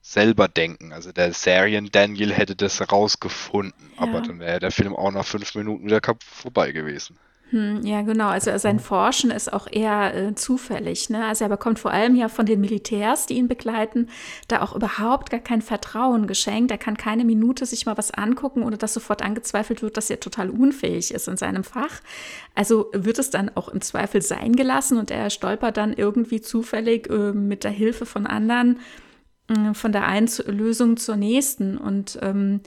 [0.02, 0.94] selber denken.
[0.94, 4.04] Also der Sarian Daniel hätte das rausgefunden, Ja.
[4.04, 7.18] aber dann wäre der Film auch nach fünf Minuten wieder vorbei gewesen.
[7.54, 8.30] Hm, ja, genau.
[8.30, 11.12] Also sein Forschen ist auch eher äh, zufällig.
[11.12, 11.24] Ne?
[11.24, 14.10] Also er bekommt vor allem ja von den Militärs, die ihn begleiten,
[14.48, 16.72] da auch überhaupt gar kein Vertrauen geschenkt.
[16.72, 20.20] Er kann keine Minute sich mal was angucken, ohne dass sofort angezweifelt wird, dass er
[20.20, 22.02] total unfähig ist in seinem Fach.
[22.56, 27.08] Also wird es dann auch im Zweifel sein gelassen und er stolpert dann irgendwie zufällig
[27.12, 28.80] äh, mit der Hilfe von anderen
[29.48, 31.78] äh, von der einen Lösung zur nächsten.
[31.78, 32.62] Und, ähm,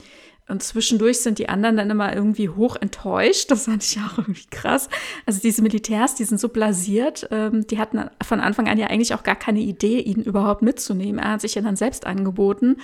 [0.47, 3.51] und zwischendurch sind die anderen dann immer irgendwie hoch enttäuscht.
[3.51, 4.89] Das fand ich auch irgendwie krass.
[5.25, 9.13] Also diese Militärs, die sind so blasiert, ähm, die hatten von Anfang an ja eigentlich
[9.13, 11.19] auch gar keine Idee, ihn überhaupt mitzunehmen.
[11.19, 12.77] Er hat sich ja dann selbst angeboten.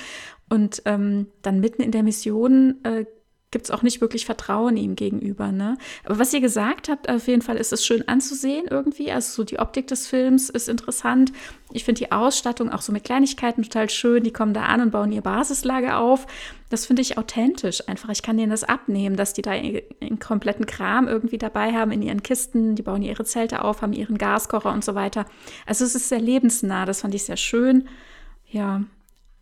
[0.49, 3.05] Und ähm, dann mitten in der Mission äh,
[3.53, 5.51] gibt es auch nicht wirklich Vertrauen ihm gegenüber.
[5.51, 5.77] Ne?
[6.03, 9.11] Aber was ihr gesagt habt, auf jeden Fall ist es schön anzusehen irgendwie.
[9.11, 11.31] Also so die Optik des Films ist interessant.
[11.71, 14.23] Ich finde die Ausstattung auch so mit Kleinigkeiten total schön.
[14.23, 16.27] Die kommen da an und bauen ihr Basislager auf.
[16.69, 18.09] Das finde ich authentisch einfach.
[18.09, 22.01] Ich kann denen das abnehmen, dass die da einen kompletten Kram irgendwie dabei haben in
[22.01, 22.75] ihren Kisten.
[22.75, 25.25] Die bauen ihre Zelte auf, haben ihren Gaskocher und so weiter.
[25.67, 26.85] Also es ist sehr lebensnah.
[26.85, 27.87] Das fand ich sehr schön.
[28.49, 28.81] Ja,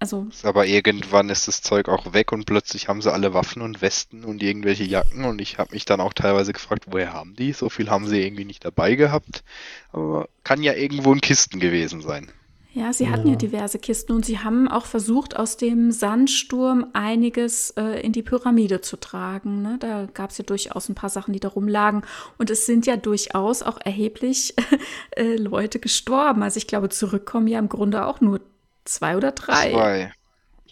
[0.01, 3.83] also Aber irgendwann ist das Zeug auch weg und plötzlich haben sie alle Waffen und
[3.83, 7.53] Westen und irgendwelche Jacken und ich habe mich dann auch teilweise gefragt, woher haben die?
[7.53, 9.43] So viel haben sie irgendwie nicht dabei gehabt.
[9.91, 12.31] Aber kann ja irgendwo in Kisten gewesen sein.
[12.73, 13.33] Ja, sie hatten ja.
[13.33, 13.37] Ja.
[13.37, 18.81] diverse Kisten und sie haben auch versucht, aus dem Sandsturm einiges äh, in die Pyramide
[18.81, 19.61] zu tragen.
[19.61, 19.77] Ne?
[19.79, 22.03] Da gab es ja durchaus ein paar Sachen, die da rumlagen.
[22.39, 24.55] Und es sind ja durchaus auch erheblich
[25.11, 26.41] äh, Leute gestorben.
[26.41, 28.39] Also ich glaube, zurückkommen ja im Grunde auch nur
[28.85, 29.71] zwei oder drei.
[29.71, 30.11] Zwei.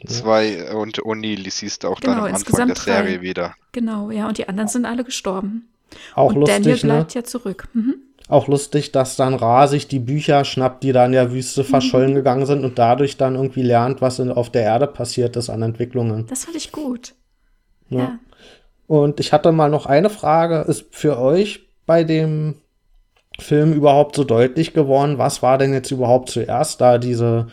[0.07, 3.21] Zwei und O'Neill siehst du auch Genau, dann am Anfang insgesamt der Serie drei.
[3.21, 3.53] wieder.
[3.73, 4.27] Genau, ja.
[4.27, 5.67] Und die anderen sind alle gestorben.
[6.15, 6.93] Auch und Daniel lustig, ne?
[6.93, 7.67] bleibt ja zurück.
[7.73, 7.95] Mhm.
[8.29, 12.13] Auch lustig, dass dann Ra sich die Bücher schnappt, die da in der Wüste verschollen
[12.13, 15.63] gegangen sind und dadurch dann irgendwie lernt, was in, auf der Erde passiert ist an
[15.63, 16.27] Entwicklungen.
[16.27, 17.15] Das fand ich gut.
[17.89, 17.99] Ja.
[17.99, 18.19] Ja.
[18.85, 20.59] Und ich hatte mal noch eine Frage.
[20.67, 22.55] Ist für euch bei dem
[23.39, 27.47] Film überhaupt so deutlich geworden, was war denn jetzt überhaupt zuerst da diese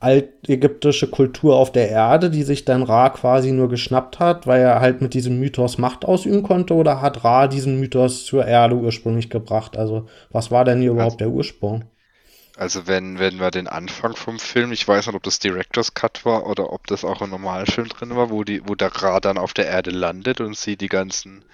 [0.00, 4.80] altägyptische Kultur auf der Erde, die sich dann Ra quasi nur geschnappt hat, weil er
[4.80, 9.30] halt mit diesem Mythos Macht ausüben konnte, oder hat Ra diesen Mythos zur Erde ursprünglich
[9.30, 9.76] gebracht?
[9.76, 11.84] Also, was war denn hier überhaupt der Ursprung?
[12.56, 16.24] Also wenn, wenn wir den Anfang vom Film, ich weiß nicht, ob das Director's Cut
[16.24, 19.20] war oder ob das auch im normalen Film drin war, wo die, wo der Ra
[19.20, 21.44] dann auf der Erde landet und sieht die ganzen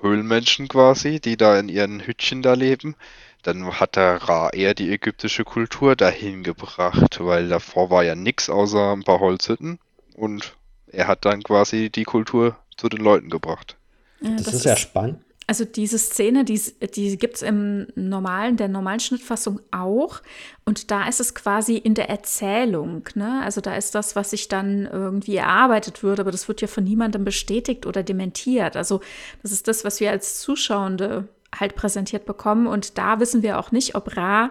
[0.00, 2.94] Höhlenmenschen quasi, die da in ihren Hütchen da leben,
[3.42, 8.50] dann hat der Ra eher die ägyptische Kultur dahin gebracht, weil davor war ja nix
[8.50, 9.78] außer ein paar Holzhütten
[10.14, 10.54] und
[10.88, 13.76] er hat dann quasi die Kultur zu den Leuten gebracht.
[14.20, 15.20] Ja, Das, ist ja spannend.
[15.46, 16.60] Also diese Szene, die,
[16.94, 20.22] die gibt es im normalen, der normalen Schnittfassung auch.
[20.64, 23.02] Und da ist es quasi in der Erzählung.
[23.16, 23.42] Ne?
[23.42, 26.84] Also da ist das, was sich dann irgendwie erarbeitet wird, aber das wird ja von
[26.84, 28.76] niemandem bestätigt oder dementiert.
[28.76, 29.00] Also
[29.42, 31.26] das ist das, was wir als Zuschauende
[31.58, 32.66] halt präsentiert bekommen.
[32.66, 34.50] Und da wissen wir auch nicht, ob Ra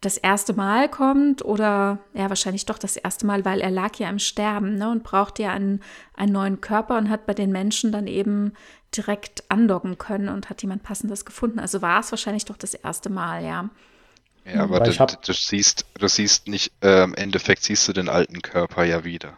[0.00, 4.08] das erste Mal kommt oder ja, wahrscheinlich doch das erste Mal, weil er lag ja
[4.08, 5.82] im Sterben ne, und braucht ja einen,
[6.14, 8.54] einen neuen Körper und hat bei den Menschen dann eben
[8.96, 11.58] direkt andocken können und hat jemand Passendes gefunden.
[11.58, 13.68] Also war es wahrscheinlich doch das erste Mal, ja.
[14.46, 18.40] Ja, aber du, du siehst, du siehst nicht, äh, im Endeffekt siehst du den alten
[18.40, 19.36] Körper ja wieder.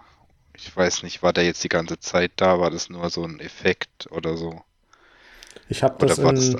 [0.54, 2.60] Ich weiß nicht, war der jetzt die ganze Zeit da?
[2.60, 4.62] War das nur so ein Effekt oder so?
[5.72, 6.54] Ich habe das, das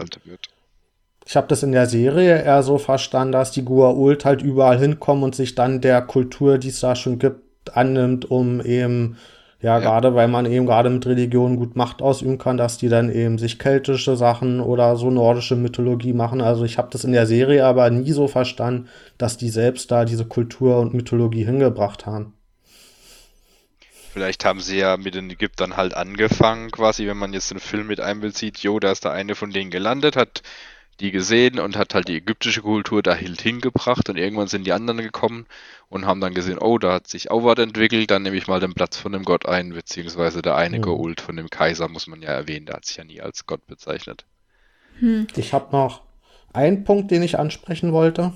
[1.24, 5.22] ich hab das in der Serie eher so verstanden, dass die Gua'uld halt überall hinkommen
[5.22, 9.16] und sich dann der Kultur, die es da schon gibt, annimmt, um eben,
[9.60, 9.78] ja, Ja.
[9.78, 13.38] gerade weil man eben gerade mit Religion gut Macht ausüben kann, dass die dann eben
[13.38, 16.40] sich keltische Sachen oder so nordische Mythologie machen.
[16.40, 20.04] Also ich habe das in der Serie aber nie so verstanden, dass die selbst da
[20.04, 22.34] diese Kultur und Mythologie hingebracht haben.
[24.12, 27.86] Vielleicht haben sie ja mit den Ägyptern halt angefangen, quasi, wenn man jetzt den Film
[27.88, 30.42] mit einbezieht, jo, da ist der eine von denen gelandet, hat
[31.00, 34.98] die gesehen und hat halt die ägyptische Kultur da hingebracht und irgendwann sind die anderen
[35.02, 35.46] gekommen
[35.88, 38.60] und haben dann gesehen, oh, da hat sich auch was entwickelt, dann nehme ich mal
[38.60, 40.82] den Platz von dem Gott ein, beziehungsweise der eine Mhm.
[40.82, 43.66] Gould von dem Kaiser, muss man ja erwähnen, der hat sich ja nie als Gott
[43.66, 44.24] bezeichnet.
[45.36, 46.02] Ich habe noch
[46.52, 48.32] einen Punkt, den ich ansprechen wollte.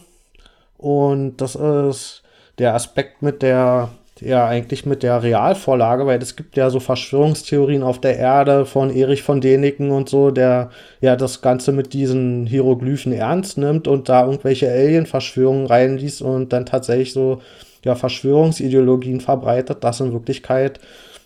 [0.76, 2.22] Und das ist
[2.58, 7.82] der Aspekt mit der, ja, eigentlich mit der Realvorlage, weil es gibt ja so Verschwörungstheorien
[7.82, 12.46] auf der Erde von Erich von Däniken und so, der ja das Ganze mit diesen
[12.46, 17.40] Hieroglyphen ernst nimmt und da irgendwelche Alien-Verschwörungen reinliest und dann tatsächlich so,
[17.84, 20.80] ja, Verschwörungsideologien verbreitet, dass in Wirklichkeit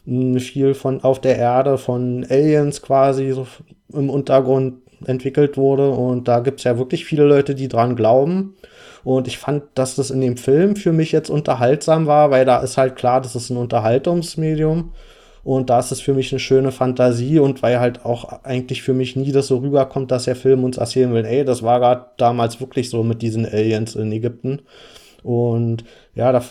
[0.07, 3.47] mh, viel von auf der Erde von Aliens quasi so
[3.93, 4.75] im Untergrund
[5.07, 5.91] entwickelt wurde.
[5.91, 8.57] Und da gibt es ja wirklich viele Leute, die dran glauben.
[9.05, 12.59] Und ich fand, dass das in dem Film für mich jetzt unterhaltsam war, weil da
[12.59, 14.93] ist halt klar, das ist ein Unterhaltungsmedium.
[15.43, 18.93] Und da ist es für mich eine schöne Fantasie und weil halt auch eigentlich für
[18.93, 22.07] mich nie das so rüberkommt, dass der Film uns erzählen will, ey, das war gerade
[22.19, 24.61] damals wirklich so mit diesen Aliens in Ägypten.
[25.23, 25.85] Und
[26.15, 26.43] ja, da,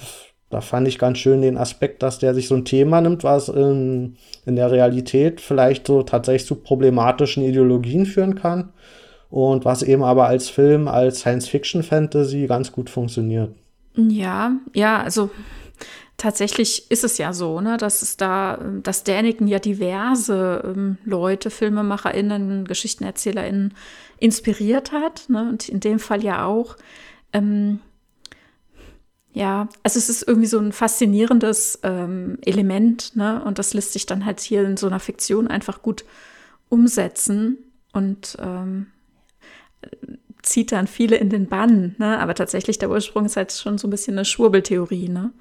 [0.49, 3.49] da fand ich ganz schön den Aspekt, dass der sich so ein Thema nimmt, was
[3.49, 8.73] in, in der Realität vielleicht so tatsächlich zu problematischen Ideologien führen kann.
[9.29, 13.53] Und was eben aber als Film, als Science-Fiction-Fantasy ganz gut funktioniert.
[13.95, 15.29] Ja, ja, also
[16.17, 21.49] tatsächlich ist es ja so, ne, dass es da, dass Däniken ja diverse ähm, Leute,
[21.49, 23.73] FilmemacherInnen, GgeschichtenerzählerInnen
[24.19, 26.75] inspiriert hat, ne, und in dem Fall ja auch.
[27.31, 27.79] Ähm,
[29.31, 34.05] ja, also es ist irgendwie so ein faszinierendes ähm, Element, ne, und das lässt sich
[34.05, 36.03] dann halt hier in so einer Fiktion einfach gut
[36.67, 37.57] umsetzen
[37.93, 38.87] und ähm,
[40.41, 43.87] zieht dann viele in den Bann, ne, aber tatsächlich der Ursprung ist halt schon so
[43.87, 45.31] ein bisschen eine Schwurbeltheorie, ne.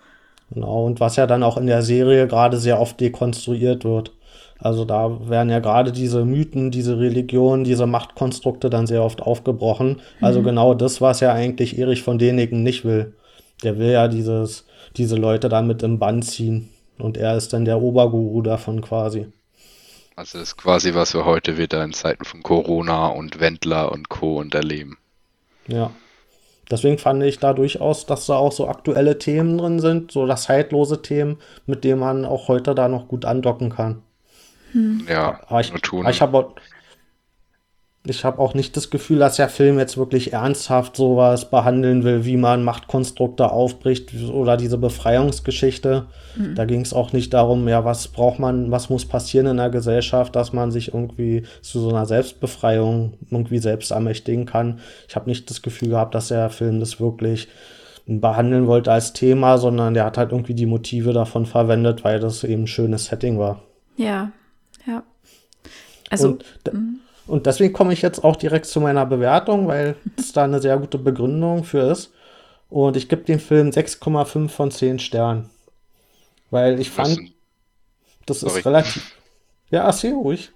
[0.52, 4.12] Genau, und was ja dann auch in der Serie gerade sehr oft dekonstruiert wird.
[4.58, 10.00] Also da werden ja gerade diese Mythen, diese Religionen, diese Machtkonstrukte dann sehr oft aufgebrochen.
[10.20, 10.44] Also mhm.
[10.44, 13.14] genau das, was ja eigentlich Erich von Däniken nicht will.
[13.62, 16.70] Der will ja dieses, diese Leute damit im Bann ziehen.
[16.98, 19.26] Und er ist dann der Oberguru davon quasi.
[20.18, 24.08] Also das ist quasi, was wir heute wieder in Zeiten von Corona und Wendler und
[24.08, 24.40] Co.
[24.40, 24.98] und erleben.
[25.68, 25.92] Ja.
[26.68, 30.42] Deswegen fand ich da durchaus, dass da auch so aktuelle Themen drin sind, so das
[30.42, 34.02] zeitlose Themen, mit denen man auch heute da noch gut andocken kann.
[34.72, 35.06] Hm.
[35.08, 36.52] Ja, aber ich, ich habe
[38.10, 42.24] ich habe auch nicht das Gefühl, dass der Film jetzt wirklich ernsthaft sowas behandeln will,
[42.24, 46.06] wie man Machtkonstrukte aufbricht oder diese Befreiungsgeschichte.
[46.36, 46.54] Mhm.
[46.54, 49.70] Da ging es auch nicht darum, ja, was braucht man, was muss passieren in der
[49.70, 54.80] Gesellschaft, dass man sich irgendwie zu so einer Selbstbefreiung irgendwie selbst ermächtigen kann.
[55.08, 57.48] Ich habe nicht das Gefühl gehabt, dass der Film das wirklich
[58.06, 62.42] behandeln wollte als Thema, sondern der hat halt irgendwie die Motive davon verwendet, weil das
[62.44, 63.62] eben ein schönes Setting war.
[63.96, 64.32] Ja,
[64.86, 65.02] ja.
[66.10, 66.28] Also.
[66.28, 66.44] Und.
[67.28, 70.76] Und deswegen komme ich jetzt auch direkt zu meiner Bewertung, weil es da eine sehr
[70.78, 72.12] gute Begründung für ist.
[72.70, 75.50] Und ich gebe dem Film 6,5 von 10 Sternen.
[76.50, 77.18] Weil ich fand,
[78.26, 78.58] das Sorry.
[78.58, 79.12] ist relativ.
[79.70, 80.50] Ja, erzähl ruhig.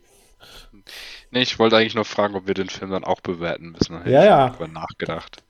[1.30, 4.00] Nee, ich wollte eigentlich nur fragen, ob wir den Film dann auch bewerten müssen.
[4.04, 4.54] Da ja, ja.
[4.58, 5.42] Ich nachgedacht.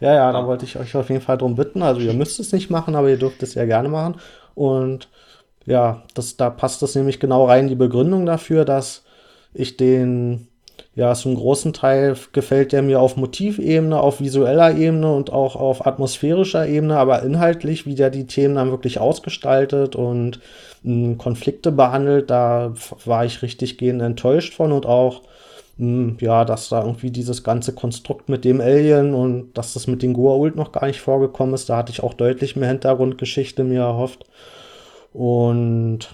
[0.00, 1.82] Ja, ja, da wollte ich euch auf jeden Fall darum bitten.
[1.82, 4.20] Also ihr müsst es nicht machen, aber ihr dürft es ja gerne machen.
[4.54, 5.08] Und
[5.64, 9.04] ja, das, da passt es nämlich genau rein, die Begründung dafür, dass
[9.52, 10.48] ich den
[10.96, 15.86] ja, einen großen Teil gefällt der mir auf Motivebene, auf visueller Ebene und auch auf
[15.86, 20.40] atmosphärischer Ebene, aber inhaltlich, wie der die Themen dann wirklich ausgestaltet und
[20.82, 22.72] mh, hm, Konflikte behandelt, da
[23.04, 25.20] war ich richtig gehend enttäuscht von und auch,
[25.76, 29.86] mh, hm, ja, dass da irgendwie dieses ganze Konstrukt mit dem Alien und dass das
[29.86, 33.64] mit den Goa'uld noch gar nicht vorgekommen ist, da hatte ich auch deutlich mehr Hintergrundgeschichte
[33.64, 34.24] mir erhofft.
[35.12, 36.08] Und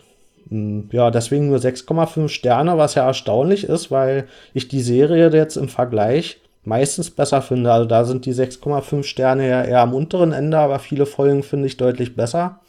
[0.91, 5.69] ja, deswegen nur 6,5 Sterne, was ja erstaunlich ist, weil ich die Serie jetzt im
[5.69, 7.73] Vergleich meistens besser finde.
[7.73, 11.67] Also da sind die 6,5 Sterne ja eher am unteren Ende, aber viele Folgen finde
[11.67, 12.61] ich deutlich besser.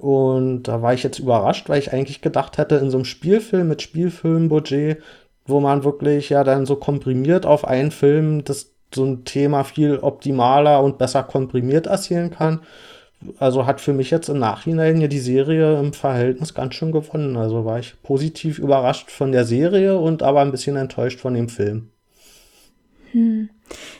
[0.00, 3.68] Und da war ich jetzt überrascht, weil ich eigentlich gedacht hätte, in so einem Spielfilm
[3.68, 5.02] mit Spielfilmbudget,
[5.46, 9.98] wo man wirklich ja dann so komprimiert auf einen Film das so ein Thema viel
[9.98, 12.60] optimaler und besser komprimiert erzählen kann
[13.38, 17.36] also hat für mich jetzt im Nachhinein ja die Serie im Verhältnis ganz schön gewonnen.
[17.36, 21.48] Also war ich positiv überrascht von der Serie und aber ein bisschen enttäuscht von dem
[21.48, 21.90] Film.
[23.12, 23.48] Hm.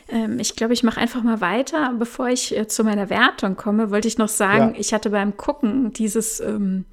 [0.09, 1.93] Ähm, ich glaube, ich mache einfach mal weiter.
[1.97, 4.79] Bevor ich äh, zu meiner Wertung komme, wollte ich noch sagen, ja.
[4.79, 6.85] ich hatte beim Gucken dieses ähm,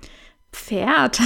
[0.53, 1.21] Pferd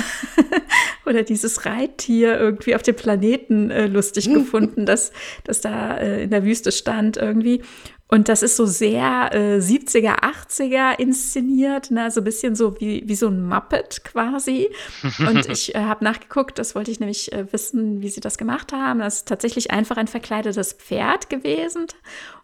[1.07, 5.13] oder dieses Reittier irgendwie auf dem Planeten äh, lustig gefunden, dass
[5.45, 7.63] das da äh, in der Wüste stand irgendwie.
[8.09, 12.11] Und das ist so sehr äh, 70er, 80er inszeniert, ne?
[12.13, 14.71] so ein bisschen so wie, wie so ein Muppet quasi.
[15.19, 18.73] Und ich äh, habe nachgeguckt, das wollte ich nämlich äh, wissen, wie sie das gemacht
[18.73, 19.01] haben.
[19.01, 21.87] Das ist tatsächlich einfach ein verkleidetes Pferd gewesen.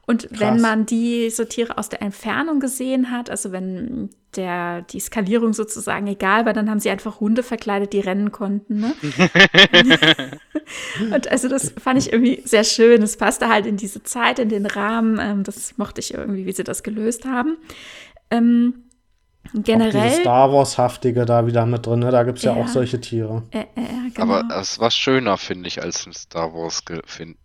[0.05, 0.41] Und Krass.
[0.41, 6.07] wenn man diese Tiere aus der Entfernung gesehen hat, also wenn der, die Skalierung sozusagen
[6.07, 8.81] egal war, dann haben sie einfach Hunde verkleidet, die rennen konnten.
[8.81, 8.95] Ne?
[11.15, 13.03] und also das fand ich irgendwie sehr schön.
[13.03, 15.19] Es passte halt in diese Zeit, in den Rahmen.
[15.21, 17.57] Ähm, das mochte ich irgendwie, wie sie das gelöst haben.
[18.31, 18.85] Ähm,
[19.55, 20.11] Generell.
[20.11, 22.11] Auch Star Wars-haftige da wieder mit drin, ne?
[22.11, 23.43] da gibt es ja, ja, auch solche Tiere.
[23.51, 24.35] Äh, äh, genau.
[24.35, 26.83] Aber es war schöner, finde ich, als ein Star Wars.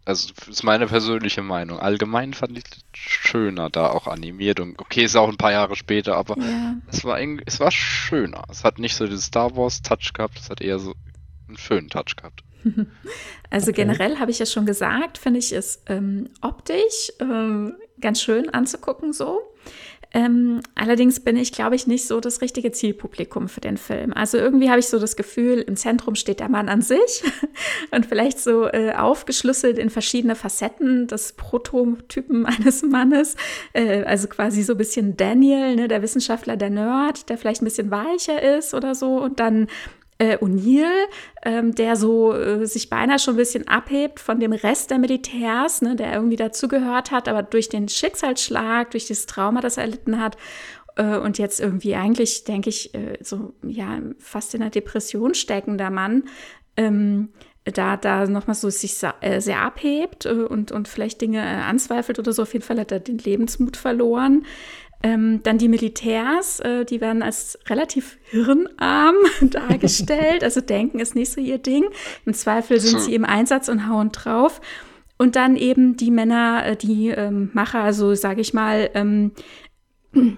[0.06, 1.80] Also, das ist meine persönliche Meinung.
[1.80, 4.60] Allgemein fand ich es schöner, da auch animiert.
[4.60, 6.76] Und okay, ist auch ein paar Jahre später, aber ja.
[6.90, 8.44] es, war es war schöner.
[8.50, 10.94] Es hat nicht so den Star Wars-Touch gehabt, es hat eher so
[11.48, 12.44] einen schönen Touch gehabt.
[13.50, 13.84] Also okay.
[13.84, 19.14] generell habe ich ja schon gesagt, finde ich es ähm, optisch ähm, ganz schön anzugucken
[19.14, 19.40] so.
[20.18, 24.14] Ähm, allerdings bin ich, glaube ich, nicht so das richtige Zielpublikum für den Film.
[24.14, 27.24] Also irgendwie habe ich so das Gefühl, im Zentrum steht der Mann an sich
[27.92, 33.36] und vielleicht so äh, aufgeschlüsselt in verschiedene Facetten des Prototypen eines Mannes.
[33.74, 37.66] Äh, also quasi so ein bisschen Daniel, ne, der Wissenschaftler, der Nerd, der vielleicht ein
[37.66, 39.22] bisschen weicher ist oder so.
[39.22, 39.68] Und dann
[40.20, 40.92] äh, O'Neill,
[41.44, 45.82] ähm, der so äh, sich beinahe schon ein bisschen abhebt von dem Rest der Militärs,
[45.82, 50.20] ne, der irgendwie dazugehört hat, aber durch den Schicksalsschlag, durch das Trauma, das er erlitten
[50.20, 50.38] hat
[50.96, 55.90] äh, und jetzt irgendwie eigentlich, denke ich, äh, so ja fast in einer Depression steckender
[55.90, 56.24] Mann,
[56.76, 57.30] ähm,
[57.74, 62.32] da, da nochmal so sich äh, sehr abhebt äh, und, und vielleicht Dinge anzweifelt oder
[62.34, 62.44] so.
[62.44, 64.46] Auf jeden Fall hat er den Lebensmut verloren.
[65.04, 70.44] Ähm, dann die Militärs, äh, die werden als relativ hirnarm dargestellt.
[70.44, 71.86] Also denken ist nicht so ihr Ding.
[72.26, 74.60] Im Zweifel sind sie im Einsatz und hauen drauf.
[75.18, 79.32] Und dann eben die Männer, äh, die ähm, Macher, also sage ich mal, ähm,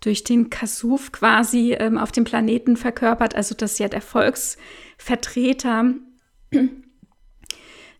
[0.00, 3.34] durch den Kasuf quasi ähm, auf dem Planeten verkörpert.
[3.34, 5.94] Also das ist ja der Volksvertreter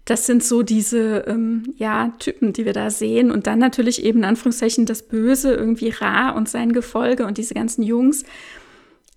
[0.04, 3.30] das sind so diese ähm, ja, Typen, die wir da sehen.
[3.30, 7.54] Und dann natürlich eben in Anführungszeichen das Böse, irgendwie Ra und sein Gefolge und diese
[7.54, 8.24] ganzen Jungs.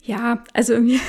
[0.02, 1.02] Ja, also irgendwie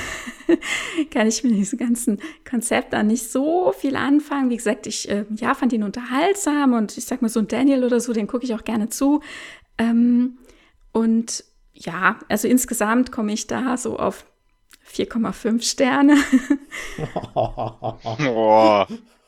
[1.11, 2.19] kann ich mit diesem ganzen
[2.49, 4.49] Konzept da nicht so viel anfangen.
[4.49, 7.85] Wie gesagt, ich äh, ja, fand ihn unterhaltsam und ich sag mal so ein Daniel
[7.85, 9.21] oder so, den gucke ich auch gerne zu.
[9.77, 10.39] Ähm,
[10.91, 14.25] und ja, also insgesamt komme ich da so auf
[14.93, 16.17] 4,5 Sterne.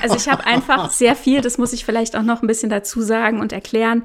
[0.00, 3.02] Also ich habe einfach sehr viel, das muss ich vielleicht auch noch ein bisschen dazu
[3.02, 4.04] sagen und erklären.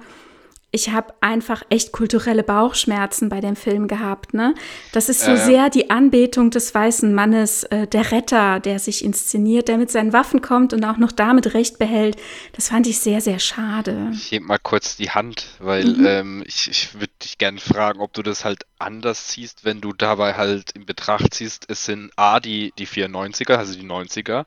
[0.73, 4.33] Ich habe einfach echt kulturelle Bauchschmerzen bei dem Film gehabt.
[4.33, 4.55] Ne?
[4.93, 9.03] Das ist so äh, sehr die Anbetung des weißen Mannes, äh, der Retter, der sich
[9.03, 12.15] inszeniert, der mit seinen Waffen kommt und auch noch damit Recht behält.
[12.53, 14.11] Das fand ich sehr, sehr schade.
[14.13, 16.05] Ich heb mal kurz die Hand, weil mhm.
[16.05, 19.91] ähm, ich, ich würde dich gerne fragen, ob du das halt anders siehst, wenn du
[19.91, 24.45] dabei halt in Betracht ziehst, es sind A, die, die 94er, also die 90er,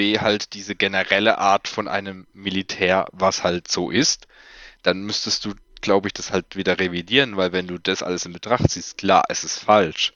[0.00, 4.28] B halt diese generelle Art von einem Militär, was halt so ist,
[4.82, 8.32] dann müsstest du, glaube ich, das halt wieder revidieren, weil wenn du das alles in
[8.32, 10.14] Betracht ziehst, klar, es ist falsch.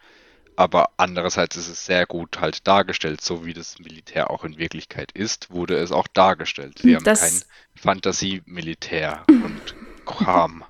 [0.57, 5.13] Aber andererseits ist es sehr gut halt dargestellt, so wie das Militär auch in Wirklichkeit
[5.13, 6.83] ist, wurde es auch dargestellt.
[6.83, 7.43] Wir haben kein
[7.77, 9.75] Fantasie-Militär und
[10.07, 10.65] Kram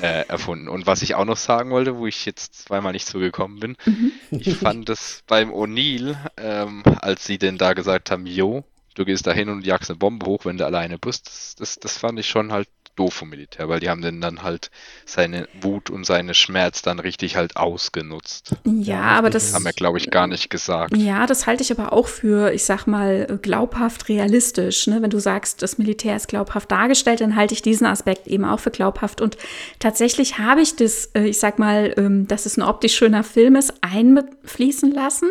[0.00, 0.68] äh, erfunden.
[0.68, 4.12] Und was ich auch noch sagen wollte, wo ich jetzt zweimal nicht zugekommen bin, mhm.
[4.30, 9.26] ich fand es beim O'Neill, ähm, als sie denn da gesagt haben, jo, du gehst
[9.26, 12.18] da hin und jagst eine Bombe hoch, wenn du alleine bist, das, das, das fand
[12.18, 12.68] ich schon halt
[12.98, 14.70] doof vom Militär, weil die haben dann, dann halt
[15.04, 18.54] seine Wut und seine Schmerz dann richtig halt ausgenutzt.
[18.64, 20.96] Ja, aber das haben wir, glaube ich, gar nicht gesagt.
[20.96, 24.86] Ja, das halte ich aber auch für, ich sag mal, glaubhaft realistisch.
[24.86, 25.00] Ne?
[25.00, 28.60] Wenn du sagst, das Militär ist glaubhaft dargestellt, dann halte ich diesen Aspekt eben auch
[28.60, 29.20] für glaubhaft.
[29.20, 29.38] Und
[29.78, 33.56] tatsächlich habe ich das, äh, ich sag mal, ähm, dass es ein optisch schöner Film
[33.56, 35.30] ist, einfließen lassen.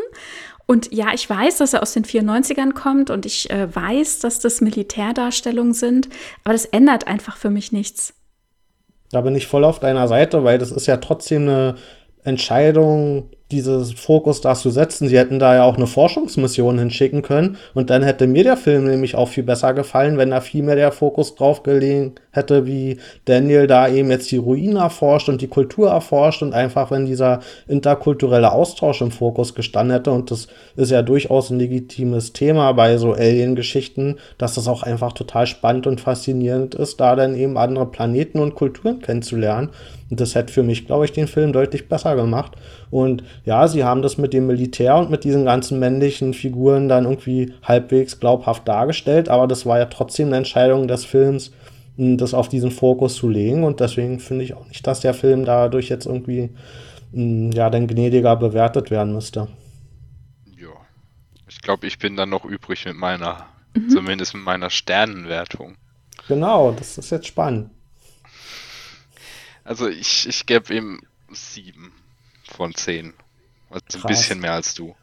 [0.67, 4.39] Und ja, ich weiß, dass er aus den 94ern kommt und ich äh, weiß, dass
[4.39, 6.09] das Militärdarstellungen sind,
[6.43, 8.13] aber das ändert einfach für mich nichts.
[9.11, 11.75] Da bin ich voll auf deiner Seite, weil das ist ja trotzdem eine
[12.23, 15.07] Entscheidung dieses Fokus da zu setzen.
[15.07, 18.85] Sie hätten da ja auch eine Forschungsmission hinschicken können und dann hätte mir der Film
[18.85, 22.97] nämlich auch viel besser gefallen, wenn da viel mehr der Fokus drauf gelegen hätte, wie
[23.25, 27.39] Daniel da eben jetzt die Ruinen erforscht und die Kultur erforscht und einfach, wenn dieser
[27.67, 32.97] interkulturelle Austausch im Fokus gestanden hätte und das ist ja durchaus ein legitimes Thema bei
[32.97, 37.85] so Alien-Geschichten, dass das auch einfach total spannend und faszinierend ist, da dann eben andere
[37.85, 39.69] Planeten und Kulturen kennenzulernen.
[40.09, 42.53] Und das hätte für mich, glaube ich, den Film deutlich besser gemacht.
[42.89, 47.03] Und ja, sie haben das mit dem Militär und mit diesen ganzen männlichen Figuren dann
[47.03, 51.51] irgendwie halbwegs glaubhaft dargestellt, aber das war ja trotzdem eine Entscheidung des Films,
[51.97, 53.63] das auf diesen Fokus zu legen.
[53.63, 56.51] Und deswegen finde ich auch nicht, dass der Film dadurch jetzt irgendwie
[57.11, 59.47] ja, dann gnädiger bewertet werden müsste.
[60.57, 60.69] Ja.
[61.47, 63.89] Ich glaube, ich bin dann noch übrig mit meiner, mhm.
[63.89, 65.75] zumindest mit meiner Sternenwertung.
[66.27, 67.71] Genau, das ist jetzt spannend.
[69.67, 71.91] Also ich, ich gebe ihm sieben
[72.49, 73.13] von zehn.
[73.69, 74.05] Also Krass.
[74.05, 74.95] ein bisschen mehr als du.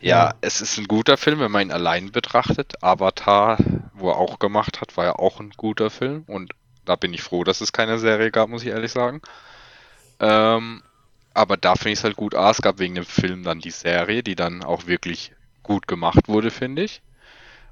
[0.00, 2.82] Ja, ja, es ist ein guter Film, wenn man ihn allein betrachtet.
[2.82, 3.58] Avatar,
[3.94, 6.24] wo er auch gemacht hat, war ja auch ein guter Film.
[6.26, 6.54] Und
[6.84, 9.22] da bin ich froh, dass es keine Serie gab, muss ich ehrlich sagen.
[10.18, 10.82] Ähm,
[11.32, 12.34] aber da finde ich es halt gut.
[12.34, 15.32] Ah, es gab wegen dem Film dann die Serie, die dann auch wirklich
[15.62, 17.00] gut gemacht wurde, finde ich.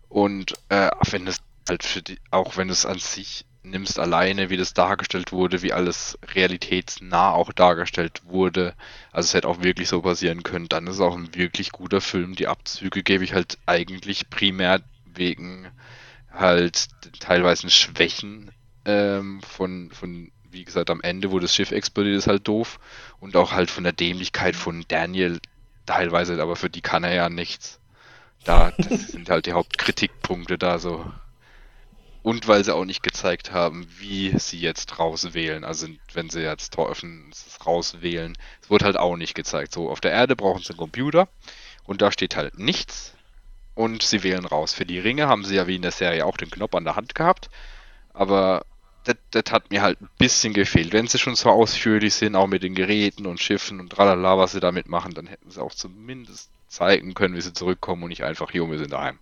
[0.08, 4.56] Und äh, wenn es halt für die, auch wenn es an sich nimmst alleine, wie
[4.56, 8.74] das dargestellt wurde, wie alles realitätsnah auch dargestellt wurde,
[9.12, 12.00] also es hätte auch wirklich so passieren können, dann ist es auch ein wirklich guter
[12.00, 12.34] Film.
[12.34, 15.68] Die Abzüge gebe ich halt eigentlich primär wegen
[16.32, 16.88] halt
[17.20, 18.50] teilweise Schwächen
[18.84, 22.78] ähm, von, von, wie gesagt, am Ende, wo das Schiff explodiert, ist halt doof.
[23.20, 25.40] Und auch halt von der Dämlichkeit von Daniel
[25.86, 27.80] teilweise, aber für die kann er ja nichts.
[28.44, 31.10] Da, das sind halt die Hauptkritikpunkte da so.
[32.28, 35.64] Und weil sie auch nicht gezeigt haben, wie sie jetzt rauswählen.
[35.64, 37.32] Also wenn sie jetzt Torfen
[37.64, 38.36] rauswählen.
[38.60, 39.72] Es wurde halt auch nicht gezeigt.
[39.72, 41.30] So, auf der Erde brauchen sie einen Computer
[41.84, 43.14] und da steht halt nichts.
[43.74, 44.74] Und sie wählen raus.
[44.74, 46.96] Für die Ringe haben sie ja wie in der Serie auch den Knopf an der
[46.96, 47.48] Hand gehabt.
[48.12, 48.66] Aber
[49.04, 50.92] das, das hat mir halt ein bisschen gefehlt.
[50.92, 54.52] Wenn sie schon so ausführlich sind, auch mit den Geräten und Schiffen und tralala, was
[54.52, 58.24] sie damit machen, dann hätten sie auch zumindest zeigen können, wie sie zurückkommen und nicht
[58.24, 59.18] einfach, hier, wir sind daheim.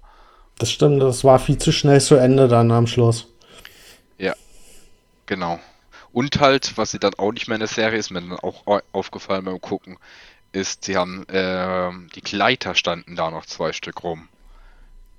[0.59, 3.29] Das stimmt, das war viel zu schnell zu Ende dann am Schluss.
[4.19, 4.35] Ja,
[5.27, 5.59] genau.
[6.13, 8.65] Und halt, was sie dann auch nicht mehr in der Serie ist, mir dann auch
[8.93, 9.99] aufgefallen beim Gucken,
[10.53, 14.29] ist, sie haben, äh, die Gleiter standen da noch zwei Stück rum.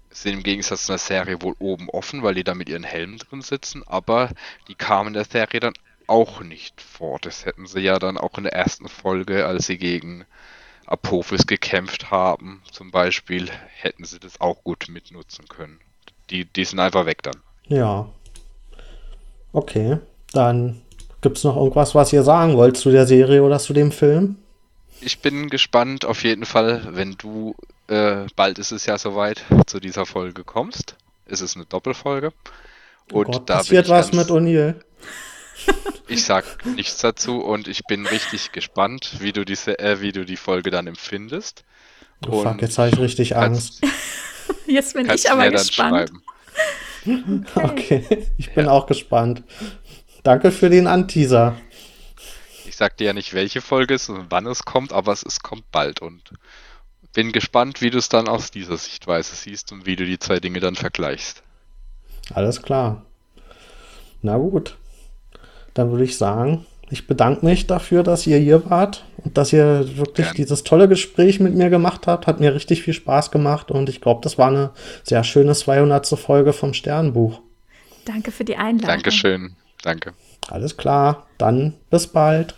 [0.09, 3.19] Sind im Gegensatz zu der Serie wohl oben offen, weil die da mit ihren Helmen
[3.19, 4.31] drin sitzen, aber
[4.67, 5.73] die kamen in der Serie dann
[6.07, 7.19] auch nicht vor.
[7.21, 10.25] Das hätten sie ja dann auch in der ersten Folge, als sie gegen
[10.87, 15.79] Apophis gekämpft haben, zum Beispiel, hätten sie das auch gut mitnutzen können.
[16.29, 17.35] Die, die sind einfach weg dann.
[17.67, 18.07] Ja.
[19.53, 19.99] Okay,
[20.33, 20.81] dann
[21.21, 24.37] gibt es noch irgendwas, was ihr sagen wollt zu der Serie oder zu dem Film?
[25.01, 27.55] Ich bin gespannt auf jeden Fall, wenn du,
[27.87, 30.95] äh, bald ist es ja soweit, zu dieser Folge kommst.
[31.25, 32.31] Es ist eine Doppelfolge.
[33.11, 34.75] Oh Und oh Gott, da passiert was mit O'Neill.
[36.07, 40.25] Ich sag nichts dazu und ich bin richtig gespannt, wie du, diese, äh, wie du
[40.25, 41.65] die Folge dann empfindest.
[42.27, 43.81] Oh, fuck, jetzt habe ich richtig Angst.
[44.67, 46.11] jetzt bin ich aber gespannt.
[47.05, 47.41] Okay.
[47.55, 48.71] okay, ich bin ja.
[48.71, 49.43] auch gespannt.
[50.23, 51.57] Danke für den Anteaser.
[52.65, 55.41] Ich sag dir ja nicht, welche Folge es und wann es kommt, aber es, es
[55.41, 56.31] kommt bald und
[57.13, 60.39] bin gespannt, wie du es dann aus dieser Sichtweise siehst und wie du die zwei
[60.39, 61.43] Dinge dann vergleichst.
[62.33, 63.05] Alles klar.
[64.21, 64.77] Na gut
[65.77, 69.97] dann würde ich sagen, ich bedanke mich dafür, dass ihr hier wart und dass ihr
[69.97, 70.33] wirklich ja.
[70.33, 72.27] dieses tolle Gespräch mit mir gemacht habt.
[72.27, 74.71] Hat mir richtig viel Spaß gemacht und ich glaube, das war eine
[75.03, 76.07] sehr schöne 200.
[76.17, 77.41] Folge vom Sternbuch.
[78.05, 78.87] Danke für die Einladung.
[78.87, 79.55] Dankeschön.
[79.83, 80.13] Danke.
[80.47, 81.27] Alles klar.
[81.37, 82.55] Dann bis bald.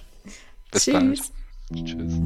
[0.71, 1.31] Bis Tschüss.
[1.71, 1.85] bald.
[1.85, 2.19] Tschüss.